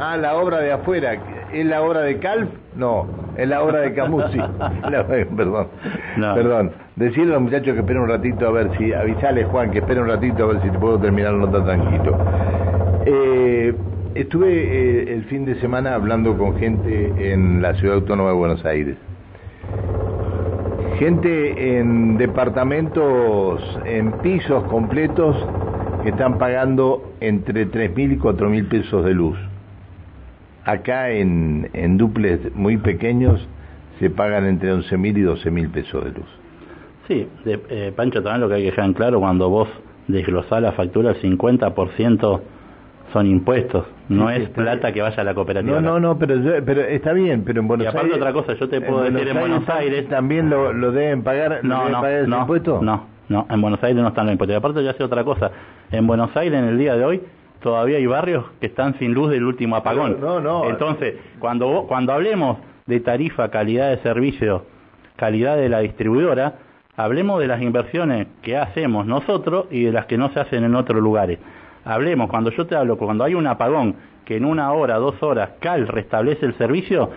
ah, 0.00 0.16
la 0.16 0.36
obra 0.36 0.58
de 0.58 0.72
afuera. 0.72 1.16
¿Es 1.52 1.66
la 1.66 1.82
obra 1.82 2.00
de 2.00 2.18
Calf? 2.18 2.48
No, 2.76 3.06
es 3.36 3.46
la 3.48 3.62
obra 3.62 3.80
de 3.80 3.92
Camusi. 3.92 4.38
perdón, 5.36 5.68
perdón. 6.16 6.72
Decirle 6.96 7.32
a 7.32 7.34
los 7.34 7.42
muchachos 7.42 7.74
que 7.74 7.80
esperen 7.80 8.02
un 8.02 8.08
ratito 8.08 8.46
a 8.46 8.52
ver 8.52 8.70
si, 8.78 8.92
avisale 8.92 9.44
Juan 9.44 9.70
que 9.70 9.78
esperen 9.78 10.04
un 10.04 10.08
ratito 10.08 10.44
a 10.44 10.46
ver 10.46 10.62
si 10.62 10.70
puedo 10.70 10.98
terminar 10.98 11.32
la 11.32 11.46
nota 11.46 11.64
tranquilo. 11.64 12.16
Eh, 13.04 13.74
estuve 14.14 14.48
eh, 14.48 15.12
el 15.14 15.24
fin 15.24 15.44
de 15.44 15.56
semana 15.60 15.94
hablando 15.94 16.36
con 16.36 16.56
gente 16.58 17.32
en 17.32 17.60
la 17.60 17.74
ciudad 17.74 17.96
autónoma 17.96 18.30
de 18.30 18.36
Buenos 18.36 18.64
Aires. 18.64 18.96
Gente 20.98 21.78
en 21.78 22.16
departamentos, 22.16 23.60
en 23.84 24.12
pisos 24.20 24.62
completos, 24.64 25.36
que 26.02 26.10
están 26.10 26.38
pagando 26.38 27.12
entre 27.20 27.68
3.000 27.68 28.12
y 28.12 28.18
4.000 28.18 28.68
pesos 28.68 29.04
de 29.04 29.14
luz. 29.14 29.38
Acá 30.64 31.10
en, 31.10 31.70
en 31.72 31.96
duples 31.96 32.54
muy 32.54 32.76
pequeños 32.76 33.46
se 33.98 34.10
pagan 34.10 34.46
entre 34.46 34.72
11.000 34.72 35.18
y 35.18 35.22
12.000 35.22 35.70
pesos 35.70 36.04
de 36.04 36.10
luz. 36.10 36.28
Sí, 37.08 37.26
de, 37.44 37.60
eh, 37.68 37.92
Pancho, 37.94 38.22
también 38.22 38.40
lo 38.40 38.48
que 38.48 38.54
hay 38.54 38.62
que 38.62 38.70
dejar 38.70 38.84
en 38.84 38.94
claro 38.94 39.18
cuando 39.18 39.48
vos 39.48 39.68
desglosás 40.06 40.62
la 40.62 40.72
factura, 40.72 41.10
el 41.10 41.20
50% 41.20 42.40
son 43.12 43.26
impuestos, 43.26 43.86
no 44.08 44.30
es 44.30 44.48
plata 44.50 44.92
que 44.92 45.02
vaya 45.02 45.20
a 45.20 45.24
la 45.24 45.34
cooperativa. 45.34 45.80
No, 45.80 45.92
no, 45.92 46.00
no, 46.00 46.18
pero, 46.18 46.34
pero 46.64 46.82
está 46.82 47.12
bien, 47.12 47.44
pero 47.44 47.60
en 47.60 47.68
Buenos 47.68 47.86
Aires... 47.86 48.02
Y 48.02 48.06
aparte 48.06 48.16
otra 48.16 48.32
cosa, 48.32 48.54
yo 48.54 48.68
te 48.68 48.80
puedo 48.80 49.02
decir 49.02 49.28
en 49.28 49.38
Buenos 49.38 49.68
Aires... 49.68 50.08
¿También 50.08 50.50
lo, 50.50 50.72
lo 50.72 50.92
deben 50.92 51.22
pagar, 51.22 51.60
no, 51.62 51.88
no, 51.88 52.00
pagar 52.00 52.28
no, 52.28 52.40
impuesto? 52.40 52.80
No, 52.82 53.06
no, 53.28 53.46
en 53.48 53.60
Buenos 53.60 53.82
Aires 53.82 54.02
no 54.02 54.08
están 54.08 54.26
los 54.26 54.32
impuestos. 54.32 54.54
Y 54.54 54.56
aparte 54.56 54.84
yo 54.84 54.90
hace 54.90 55.04
otra 55.04 55.24
cosa, 55.24 55.50
en 55.90 56.06
Buenos 56.06 56.36
Aires 56.36 56.58
en 56.58 56.68
el 56.68 56.78
día 56.78 56.96
de 56.96 57.04
hoy 57.04 57.22
todavía 57.60 57.98
hay 57.98 58.06
barrios 58.06 58.44
que 58.60 58.66
están 58.66 58.98
sin 58.98 59.14
luz 59.14 59.30
del 59.30 59.44
último 59.44 59.76
apagón. 59.76 60.18
No, 60.20 60.40
no. 60.40 60.68
Entonces, 60.68 61.14
cuando, 61.38 61.84
cuando 61.86 62.12
hablemos 62.12 62.58
de 62.86 63.00
tarifa, 63.00 63.50
calidad 63.50 63.90
de 63.90 63.98
servicio, 63.98 64.64
calidad 65.16 65.56
de 65.56 65.68
la 65.68 65.80
distribuidora 65.80 66.54
Hablemos 66.94 67.40
de 67.40 67.46
las 67.46 67.62
inversiones 67.62 68.26
que 68.42 68.58
hacemos 68.58 69.06
nosotros 69.06 69.64
y 69.70 69.84
de 69.84 69.92
las 69.92 70.04
que 70.04 70.18
no 70.18 70.30
se 70.34 70.40
hacen 70.40 70.62
en 70.62 70.74
otros 70.74 71.00
lugares. 71.00 71.38
Hablemos, 71.84 72.28
cuando 72.30 72.50
yo 72.50 72.66
te 72.66 72.76
hablo, 72.76 72.96
cuando 72.96 73.24
hay 73.24 73.34
un 73.34 73.46
apagón, 73.46 73.96
que 74.24 74.36
en 74.36 74.44
una 74.44 74.72
hora, 74.72 74.96
dos 74.96 75.22
horas, 75.22 75.50
CAL 75.60 75.88
restablece 75.88 76.46
el 76.46 76.54
servicio, 76.54 77.10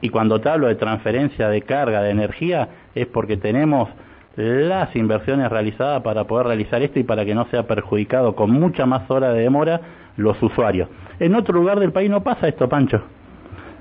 y 0.00 0.08
cuando 0.08 0.40
te 0.40 0.48
hablo 0.48 0.68
de 0.68 0.74
transferencia 0.74 1.48
de 1.48 1.62
carga 1.62 2.02
de 2.02 2.10
energía, 2.10 2.68
es 2.94 3.06
porque 3.06 3.36
tenemos 3.36 3.88
las 4.36 4.94
inversiones 4.96 5.50
realizadas 5.50 6.02
para 6.02 6.24
poder 6.24 6.46
realizar 6.46 6.82
esto 6.82 6.98
y 6.98 7.04
para 7.04 7.24
que 7.24 7.34
no 7.34 7.44
sea 7.46 7.66
perjudicado 7.66 8.34
con 8.34 8.50
mucha 8.50 8.86
más 8.86 9.08
hora 9.10 9.32
de 9.32 9.42
demora 9.42 9.80
los 10.16 10.42
usuarios. 10.42 10.88
En 11.20 11.34
otro 11.34 11.54
lugar 11.54 11.78
del 11.78 11.92
país 11.92 12.10
no 12.10 12.22
pasa 12.22 12.48
esto, 12.48 12.68
Pancho. 12.68 13.02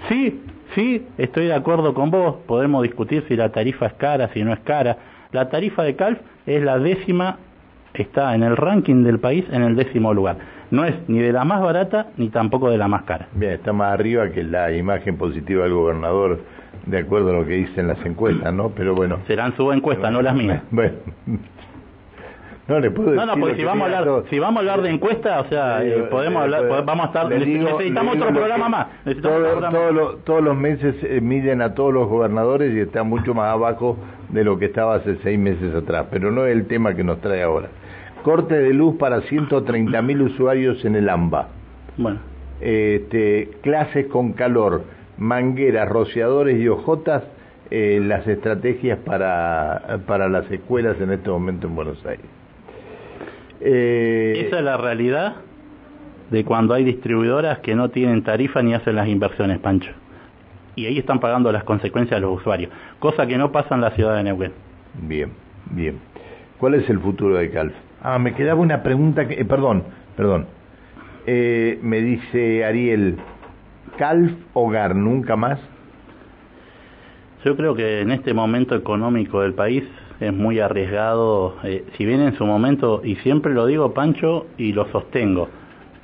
Sí, 0.10 0.42
Sí, 0.76 1.06
estoy 1.18 1.48
de 1.48 1.54
acuerdo 1.54 1.94
con 1.94 2.12
vos, 2.12 2.36
podemos 2.48 2.82
discutir 2.84 3.26
si 3.28 3.36
la 3.36 3.52
tarifa 3.52 3.88
es 3.88 3.94
cara, 3.94 4.30
si 4.34 4.42
no 4.42 4.54
es 4.54 4.60
cara. 4.62 4.98
La 5.34 5.50
tarifa 5.50 5.84
de 5.84 5.98
CALF 5.98 6.20
es 6.46 6.64
la 6.64 6.80
décima, 6.80 7.40
está 7.94 8.36
en 8.36 8.44
el 8.44 8.58
ranking 8.58 9.04
del 9.04 9.20
país 9.20 9.46
en 9.52 9.64
el 9.64 9.76
décimo 9.76 10.14
lugar. 10.14 10.38
no 10.72 10.86
es 10.86 10.96
ni 11.10 11.20
de 11.20 11.34
la 11.34 11.44
más 11.44 11.62
barata 11.62 12.08
ni 12.18 12.30
tampoco 12.30 12.70
de 12.70 12.78
la 12.78 12.88
más 12.88 13.04
cara. 13.04 13.28
Bien, 13.34 13.52
está 13.54 13.74
más 13.74 13.94
arriba 13.94 14.30
que 14.30 14.44
la 14.44 14.72
imagen 14.72 15.18
positiva 15.18 15.64
del 15.64 15.74
gobernador, 15.74 16.40
de 16.86 16.98
acuerdo 16.98 17.32
a 17.32 17.34
lo 17.34 17.46
que 17.46 17.54
dicen 17.54 17.88
las 17.88 18.04
encuestas, 18.06 18.54
¿no? 18.54 18.70
Pero 18.70 18.96
bueno. 18.96 19.20
Serán 19.28 19.56
su 19.58 19.72
encuesta, 19.72 20.10
no 20.10 20.22
las 20.22 20.36
mías. 20.36 20.62
Bueno. 20.72 20.96
No 22.68 22.80
le 22.80 22.90
puedo 22.90 23.12
decir. 23.12 23.26
No, 23.26 23.36
no, 23.36 23.42
porque 23.42 23.58
si 23.58 23.64
vamos, 23.66 23.92
a 23.92 23.98
hablar, 23.98 24.24
si 24.30 24.40
vamos 24.40 24.58
a 24.58 24.60
hablar 24.60 24.82
de 24.82 24.90
encuesta, 24.92 25.42
o 25.42 25.46
sea, 25.50 25.84
eh, 25.84 26.08
podemos 26.10 26.44
hablar, 26.44 26.86
vamos 26.86 27.06
a 27.06 27.08
estar. 27.08 27.30
necesitamos 27.30 28.16
otro 28.16 28.30
programa 28.30 28.70
más. 28.70 28.88
todos 30.24 30.42
los 30.42 30.56
meses 30.56 30.96
eh, 31.04 31.20
miden 31.20 31.62
a 31.62 31.74
todos 31.74 31.94
los 31.94 32.08
gobernadores 32.08 32.74
y 32.74 32.80
está 32.80 33.04
mucho 33.04 33.34
más 33.34 33.52
abajo 33.52 33.98
de 34.30 34.46
lo 34.46 34.58
que 34.58 34.66
estaba 34.66 34.96
hace 34.96 35.18
seis 35.24 35.38
meses 35.38 35.76
atrás, 35.76 36.06
pero 36.10 36.32
no 36.32 36.46
es 36.46 36.54
el 36.54 36.68
tema 36.68 36.94
que 36.94 37.04
nos 37.04 37.20
trae 37.20 37.44
ahora. 37.44 37.68
Corte 38.24 38.56
de 38.56 38.74
luz 38.74 38.98
para 38.98 39.22
130 39.22 40.02
mil 40.02 40.22
usuarios 40.22 40.84
en 40.86 40.96
el 40.96 41.10
AMBA. 41.10 41.48
Bueno. 41.98 42.20
Este, 42.60 43.50
clases 43.62 44.06
con 44.08 44.34
calor, 44.34 44.84
mangueras, 45.18 45.90
rociadores 45.90 46.60
y 46.60 46.68
ojotas, 46.68 47.24
eh, 47.72 48.00
las 48.04 48.28
estrategias 48.28 49.00
para, 49.00 50.00
para 50.06 50.30
las 50.30 50.50
escuelas 50.52 51.00
en 51.02 51.12
este 51.12 51.30
momento 51.30 51.68
en 51.68 51.76
Buenos 51.76 52.06
Aires. 52.06 52.26
Eh, 53.62 54.44
Esa 54.48 54.60
es 54.60 54.64
la 54.64 54.78
realidad 54.78 55.36
de 56.30 56.46
cuando 56.46 56.74
hay 56.74 56.84
distribuidoras 56.84 57.60
que 57.60 57.76
no 57.76 57.90
tienen 57.90 58.24
tarifa 58.24 58.62
ni 58.62 58.74
hacen 58.74 58.96
las 58.96 59.08
inversiones, 59.08 59.60
Pancho. 59.60 59.92
Y 60.76 60.86
ahí 60.86 60.98
están 60.98 61.20
pagando 61.20 61.52
las 61.52 61.64
consecuencias 61.64 62.20
de 62.20 62.26
los 62.26 62.40
usuarios, 62.40 62.72
cosa 63.00 63.28
que 63.28 63.38
no 63.38 63.52
pasa 63.52 63.76
en 63.76 63.82
la 63.82 63.92
ciudad 63.92 64.16
de 64.16 64.24
Neuquén. 64.24 64.52
Bien, 65.02 65.32
bien. 65.72 66.00
¿Cuál 66.58 66.76
es 66.76 66.90
el 66.90 67.00
futuro 67.00 67.36
de 67.36 67.50
Calf? 67.50 67.74
Ah, 68.04 68.18
me 68.18 68.34
quedaba 68.34 68.60
una 68.60 68.82
pregunta 68.82 69.28
que... 69.28 69.36
Eh, 69.36 69.46
perdón, 69.46 69.84
perdón. 70.16 70.48
Eh, 71.28 71.80
me 71.84 72.02
dice 72.02 72.66
Ariel, 72.66 73.18
¿Calf 73.98 74.32
Hogar 74.54 74.96
nunca 74.96 75.36
más? 75.36 75.60
Yo 77.46 77.56
creo 77.56 77.76
que 77.76 78.02
en 78.02 78.12
este 78.12 78.34
momento 78.34 78.76
económico 78.76 79.42
del 79.42 79.54
país 79.54 79.84
es 80.20 80.34
muy 80.34 80.60
arriesgado, 80.60 81.56
eh, 81.64 81.86
si 81.98 82.06
bien 82.06 82.22
en 82.22 82.36
su 82.38 82.46
momento, 82.46 83.02
y 83.04 83.16
siempre 83.18 83.54
lo 83.54 83.66
digo 83.68 83.94
Pancho 83.94 84.48
y 84.58 84.74
lo 84.74 84.92
sostengo, 84.92 85.50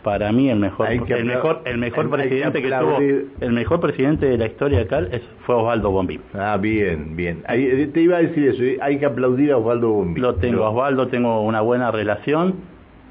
para 0.04 0.32
mí 0.32 0.50
el 0.50 0.60
mejor 0.60 0.90
el 0.90 1.26
mejor 1.26 1.62
el 1.66 1.78
mejor 1.78 2.10
presidente 2.10 2.62
que, 2.62 2.70
tuvo 2.70 3.00
el 3.00 3.52
mejor 3.52 3.80
presidente 3.80 4.26
de 4.28 4.38
la 4.38 4.46
historia 4.46 4.82
acá 4.82 5.00
es, 5.12 5.22
fue 5.46 5.56
Osvaldo 5.56 5.92
Bombín. 5.92 6.22
Ah, 6.34 6.58
bien, 6.58 7.16
bien. 7.16 7.44
Eh, 7.50 7.90
te 7.94 8.02
iba 8.02 8.18
a 8.18 8.22
decir 8.22 8.48
eso, 8.48 8.64
eh, 8.64 8.78
hay 8.82 9.00
que 9.00 9.06
aplaudir 9.06 9.52
a 9.52 9.58
Osvaldo 9.58 9.90
Bombín. 9.90 10.22
Lo 10.22 10.36
tengo, 10.36 10.66
Osvaldo, 10.70 11.08
tengo 11.08 11.42
una 11.42 11.62
buena 11.62 11.92
relación. 11.92 12.56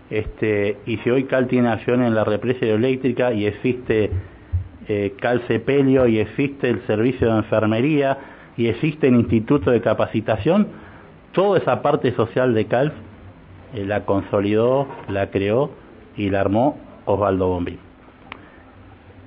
Este, 0.09 0.77
y 0.87 0.99
si 0.99 1.11
hoy 1.11 1.25
Cal 1.25 1.49
tiene 1.49 1.68
acción 1.68 2.03
en 2.03 2.14
la 2.14 2.22
represa 2.22 2.64
eléctrica 2.64 3.33
y 3.33 3.46
existe 3.46 4.11
eh, 4.88 5.14
Cal 5.20 5.42
Sepelio 5.49 6.07
y 6.07 6.20
existe 6.20 6.70
el 6.70 6.81
servicio 6.87 7.29
de 7.33 7.38
enfermería 7.38 8.18
y 8.57 8.68
existe 8.68 9.09
el 9.09 9.16
instituto 9.16 9.70
de 9.70 9.81
capacitación, 9.81 10.68
toda 11.33 11.59
esa 11.59 11.83
parte 11.83 12.12
social 12.12 12.55
de 12.55 12.66
CALF 12.66 12.92
eh, 13.75 13.85
la 13.85 14.05
consolidó, 14.05 14.87
la 15.09 15.31
creó 15.31 15.70
y 16.16 16.31
la 16.31 16.40
armó 16.40 16.79
Osvaldo 17.05 17.48
Bombín. 17.48 17.79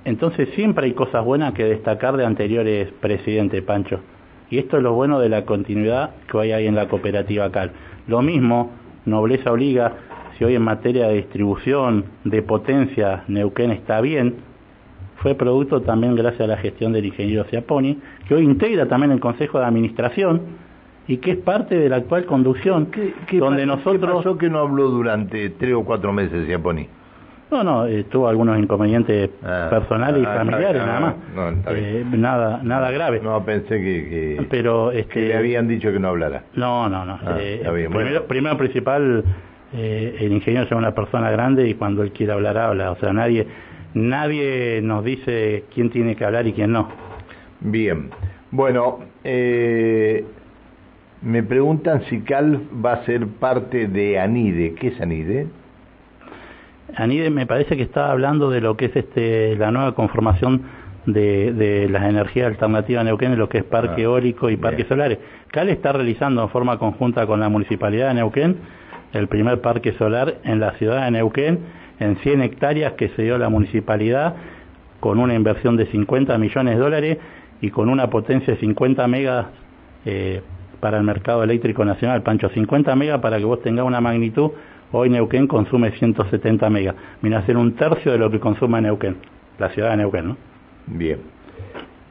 Entonces 0.04 0.48
siempre 0.54 0.86
hay 0.86 0.92
cosas 0.92 1.24
buenas 1.24 1.52
que 1.54 1.64
destacar 1.64 2.16
de 2.16 2.24
anteriores 2.24 2.90
presidentes, 3.00 3.62
Pancho. 3.62 4.00
Y 4.50 4.58
esto 4.58 4.76
es 4.76 4.82
lo 4.82 4.94
bueno 4.94 5.20
de 5.20 5.28
la 5.28 5.44
continuidad 5.44 6.10
que 6.30 6.36
hoy 6.36 6.52
hay 6.52 6.66
en 6.66 6.74
la 6.74 6.88
cooperativa 6.88 7.50
CAL. 7.52 7.72
Lo 8.08 8.22
mismo, 8.22 8.72
nobleza 9.04 9.52
obliga, 9.52 9.92
si 10.36 10.44
hoy 10.44 10.54
en 10.54 10.62
materia 10.62 11.06
de 11.06 11.14
distribución, 11.14 12.06
de 12.24 12.42
potencia, 12.42 13.24
Neuquén 13.28 13.70
está 13.70 14.00
bien, 14.00 14.36
fue 15.16 15.34
producto 15.34 15.82
también 15.82 16.16
gracias 16.16 16.40
a 16.40 16.46
la 16.46 16.56
gestión 16.56 16.92
del 16.92 17.04
ingeniero 17.04 17.44
Ciaponi, 17.44 17.98
que 18.26 18.34
hoy 18.34 18.44
integra 18.44 18.88
también 18.88 19.12
el 19.12 19.20
Consejo 19.20 19.58
de 19.58 19.66
Administración, 19.66 20.40
y 21.10 21.16
que 21.16 21.32
es 21.32 21.38
parte 21.38 21.76
de 21.76 21.88
la 21.88 21.96
actual 21.96 22.24
conducción, 22.24 22.88
donde 23.32 23.66
nosotros... 23.66 24.00
¿Qué 24.00 24.16
pasó 24.16 24.38
que 24.38 24.48
no 24.48 24.60
habló 24.60 24.90
durante 24.90 25.50
tres 25.50 25.74
o 25.74 25.84
cuatro 25.84 26.12
meses, 26.12 26.46
Giapponi? 26.46 26.86
No, 27.50 27.64
no, 27.64 27.84
eh, 27.84 28.04
tuvo 28.04 28.28
algunos 28.28 28.56
inconvenientes 28.60 29.28
ah, 29.42 29.66
personales 29.70 30.22
y 30.22 30.24
ah, 30.24 30.34
familiares, 30.36 30.86
nada 30.86 31.00
más. 31.00 31.14
Eh, 31.66 32.04
nada, 32.12 32.60
nada 32.62 32.92
grave. 32.92 33.20
No, 33.20 33.44
pensé 33.44 33.80
que, 33.80 34.46
Pero, 34.48 34.92
este, 34.92 35.22
le 35.22 35.36
habían 35.36 35.66
dicho 35.66 35.90
que 35.90 35.98
no 35.98 36.10
hablara. 36.10 36.44
No, 36.54 36.88
no, 36.88 37.04
no. 37.04 37.18
Ah, 37.26 37.38
eh, 37.40 37.60
primero, 37.90 38.26
primero, 38.26 38.56
principal, 38.56 39.24
el 39.72 40.32
ingeniero 40.32 40.64
es 40.64 40.70
una 40.70 40.94
persona 40.94 41.32
grande 41.32 41.68
y 41.68 41.74
cuando 41.74 42.04
él 42.04 42.12
quiere 42.12 42.34
hablar, 42.34 42.56
habla. 42.56 42.92
O 42.92 42.96
sea, 43.00 43.12
nadie, 43.12 43.48
nadie 43.94 44.78
nos 44.80 45.04
dice 45.04 45.64
quién 45.74 45.90
tiene 45.90 46.14
que 46.14 46.24
hablar 46.24 46.46
y 46.46 46.52
quién 46.52 46.70
no. 46.70 46.88
Bien. 47.58 48.10
Bueno, 48.52 49.00
eh, 49.22 50.24
me 51.22 51.42
preguntan 51.42 52.02
si 52.08 52.20
Cal 52.20 52.62
va 52.84 52.94
a 52.94 53.04
ser 53.04 53.26
parte 53.26 53.88
de 53.88 54.18
ANIDE. 54.18 54.74
¿Qué 54.74 54.88
es 54.88 55.00
ANIDE? 55.00 55.46
ANIDE 56.96 57.30
me 57.30 57.46
parece 57.46 57.76
que 57.76 57.82
está 57.82 58.10
hablando 58.10 58.50
de 58.50 58.60
lo 58.60 58.76
que 58.76 58.86
es 58.86 58.96
este 58.96 59.54
la 59.56 59.70
nueva 59.70 59.94
conformación 59.94 60.62
de, 61.06 61.52
de 61.52 61.88
las 61.88 62.04
energías 62.04 62.46
alternativas 62.46 63.04
Neuquén, 63.04 63.36
lo 63.38 63.48
que 63.48 63.58
es 63.58 63.64
parque 63.64 64.02
ah, 64.02 64.04
eólico 64.04 64.50
y 64.50 64.56
parques 64.56 64.86
solares. 64.86 65.18
Cal 65.50 65.68
está 65.68 65.92
realizando 65.92 66.42
en 66.42 66.48
forma 66.48 66.78
conjunta 66.78 67.26
con 67.26 67.40
la 67.40 67.48
Municipalidad 67.48 68.08
de 68.08 68.14
Neuquén 68.14 68.56
el 69.12 69.28
primer 69.28 69.60
parque 69.60 69.92
solar 69.92 70.36
en 70.44 70.60
la 70.60 70.72
ciudad 70.72 71.04
de 71.04 71.10
Neuquén 71.10 71.58
en 71.98 72.16
100 72.16 72.42
hectáreas 72.42 72.94
que 72.94 73.08
se 73.10 73.22
dio 73.22 73.38
la 73.38 73.48
municipalidad 73.48 74.36
con 75.00 75.18
una 75.18 75.34
inversión 75.34 75.76
de 75.76 75.86
50 75.86 76.36
millones 76.38 76.74
de 76.74 76.80
dólares 76.80 77.18
y 77.60 77.70
con 77.70 77.88
una 77.88 78.08
potencia 78.08 78.54
de 78.54 78.60
50 78.60 79.06
megas 79.06 79.46
eh, 80.06 80.42
para 80.80 80.98
el 80.98 81.04
mercado 81.04 81.42
eléctrico 81.44 81.84
nacional, 81.84 82.22
Pancho, 82.22 82.48
50 82.48 82.94
megas 82.96 83.20
para 83.20 83.38
que 83.38 83.44
vos 83.44 83.62
tengas 83.62 83.84
una 83.86 84.00
magnitud, 84.00 84.50
hoy 84.92 85.10
Neuquén 85.10 85.46
consume 85.46 85.92
170 85.92 86.68
megas, 86.70 86.94
viene 87.20 87.36
a 87.36 87.46
ser 87.46 87.56
un 87.56 87.76
tercio 87.76 88.12
de 88.12 88.18
lo 88.18 88.30
que 88.30 88.40
consume 88.40 88.80
Neuquén, 88.80 89.16
la 89.58 89.68
ciudad 89.70 89.90
de 89.90 89.98
Neuquén, 89.98 90.28
¿no? 90.28 90.36
Bien. 90.86 91.18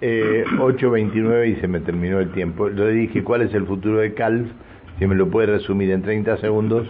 Eh, 0.01 0.45
8.29 0.57 1.49
y 1.49 1.55
se 1.57 1.67
me 1.67 1.81
terminó 1.81 2.19
el 2.19 2.31
tiempo. 2.31 2.69
Le 2.69 2.91
dije, 2.91 3.23
¿cuál 3.23 3.41
es 3.41 3.53
el 3.53 3.65
futuro 3.65 3.97
de 3.97 4.13
CALF? 4.13 4.47
Si 4.97 5.05
me 5.07 5.15
lo 5.15 5.29
puede 5.29 5.47
resumir 5.47 5.91
en 5.91 6.01
30 6.01 6.37
segundos. 6.37 6.87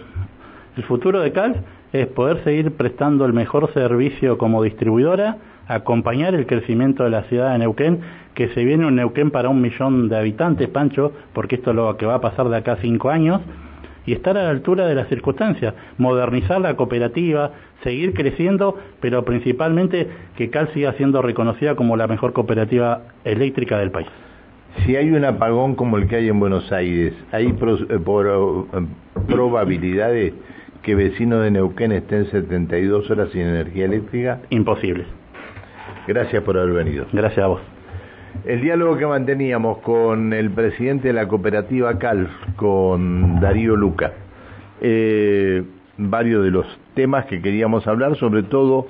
El 0.76 0.84
futuro 0.84 1.20
de 1.20 1.32
CALF 1.32 1.56
es 1.92 2.06
poder 2.06 2.44
seguir 2.44 2.72
prestando 2.72 3.24
el 3.24 3.32
mejor 3.32 3.72
servicio 3.72 4.38
como 4.38 4.62
distribuidora, 4.62 5.38
acompañar 5.70 6.34
el 6.34 6.46
crecimiento 6.46 7.04
de 7.04 7.10
la 7.10 7.22
ciudad 7.24 7.52
de 7.52 7.58
Neuquén, 7.58 8.00
que 8.34 8.48
se 8.48 8.64
viene 8.64 8.86
un 8.86 8.96
Neuquén 8.96 9.30
para 9.30 9.48
un 9.48 9.60
millón 9.60 10.08
de 10.08 10.18
habitantes, 10.18 10.68
Pancho, 10.68 11.12
porque 11.32 11.54
esto 11.56 11.70
es 11.70 11.76
lo 11.76 11.96
que 11.96 12.06
va 12.06 12.16
a 12.16 12.20
pasar 12.20 12.48
de 12.48 12.56
acá 12.56 12.72
a 12.72 12.76
cinco 12.76 13.10
años, 13.10 13.40
y 14.04 14.12
estar 14.12 14.36
a 14.36 14.42
la 14.42 14.50
altura 14.50 14.86
de 14.86 14.96
las 14.96 15.08
circunstancias, 15.08 15.74
modernizar 15.96 16.60
la 16.60 16.74
cooperativa, 16.74 17.52
seguir 17.84 18.14
creciendo, 18.14 18.76
pero 19.00 19.24
principalmente 19.24 20.08
que 20.36 20.50
Cal 20.50 20.72
siga 20.74 20.94
siendo 20.94 21.22
reconocida 21.22 21.76
como 21.76 21.96
la 21.96 22.08
mejor 22.08 22.32
cooperativa 22.32 23.02
eléctrica 23.24 23.78
del 23.78 23.92
país. 23.92 24.08
Si 24.84 24.96
hay 24.96 25.10
un 25.10 25.24
apagón 25.24 25.76
como 25.76 25.98
el 25.98 26.08
que 26.08 26.16
hay 26.16 26.28
en 26.28 26.40
Buenos 26.40 26.72
Aires, 26.72 27.14
¿hay 27.30 27.46
eh, 27.46 27.54
eh, 27.90 27.98
probabilidades 29.28 30.32
que 30.82 30.94
vecinos 30.94 31.42
de 31.42 31.50
Neuquén 31.52 31.92
estén 31.92 32.26
72 32.30 33.08
horas 33.10 33.28
sin 33.30 33.42
energía 33.42 33.84
eléctrica? 33.84 34.40
Imposible. 34.50 35.19
Gracias 36.10 36.42
por 36.42 36.58
haber 36.58 36.72
venido. 36.72 37.06
Gracias 37.12 37.44
a 37.44 37.46
vos. 37.46 37.60
El 38.44 38.62
diálogo 38.62 38.96
que 38.96 39.06
manteníamos 39.06 39.78
con 39.78 40.32
el 40.32 40.50
presidente 40.50 41.06
de 41.06 41.14
la 41.14 41.28
cooperativa 41.28 41.96
CALF, 42.00 42.28
con 42.56 43.38
Darío 43.38 43.76
Luca. 43.76 44.10
Eh, 44.80 45.62
varios 45.98 46.42
de 46.42 46.50
los 46.50 46.66
temas 46.94 47.26
que 47.26 47.40
queríamos 47.40 47.86
hablar, 47.86 48.16
sobre 48.16 48.42
todo 48.42 48.88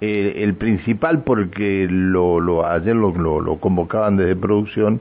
eh, 0.00 0.44
el 0.44 0.54
principal 0.54 1.24
porque 1.24 1.88
lo, 1.90 2.64
ayer 2.64 2.94
lo, 2.94 3.10
lo, 3.40 3.56
convocaban 3.58 4.16
desde 4.16 4.36
producción, 4.36 5.00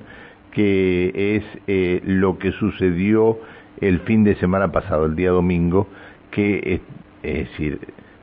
que 0.50 1.36
es 1.36 1.44
eh, 1.68 2.02
lo 2.04 2.40
que 2.40 2.52
sucedió 2.54 3.38
el 3.80 4.00
fin 4.00 4.24
de 4.24 4.34
semana 4.38 4.72
pasado, 4.72 5.06
el 5.06 5.16
día 5.16 5.30
domingo, 5.30 5.88
que 6.32 6.82
es 7.22 7.44
decir, 7.48 7.80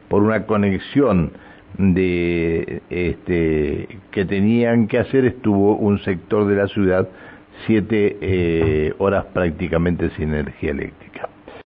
por 0.08 0.24
una 0.24 0.46
conexión 0.46 1.30
de 1.78 2.82
este 2.90 3.88
que 4.10 4.24
tenían 4.24 4.88
que 4.88 4.98
hacer 4.98 5.24
estuvo 5.24 5.76
un 5.76 5.98
sector 6.00 6.46
de 6.46 6.56
la 6.56 6.68
ciudad 6.68 7.08
siete 7.66 8.16
eh, 8.20 8.94
horas 8.98 9.26
prácticamente 9.26 10.10
sin 10.16 10.34
energía 10.34 10.70
eléctrica. 10.70 11.28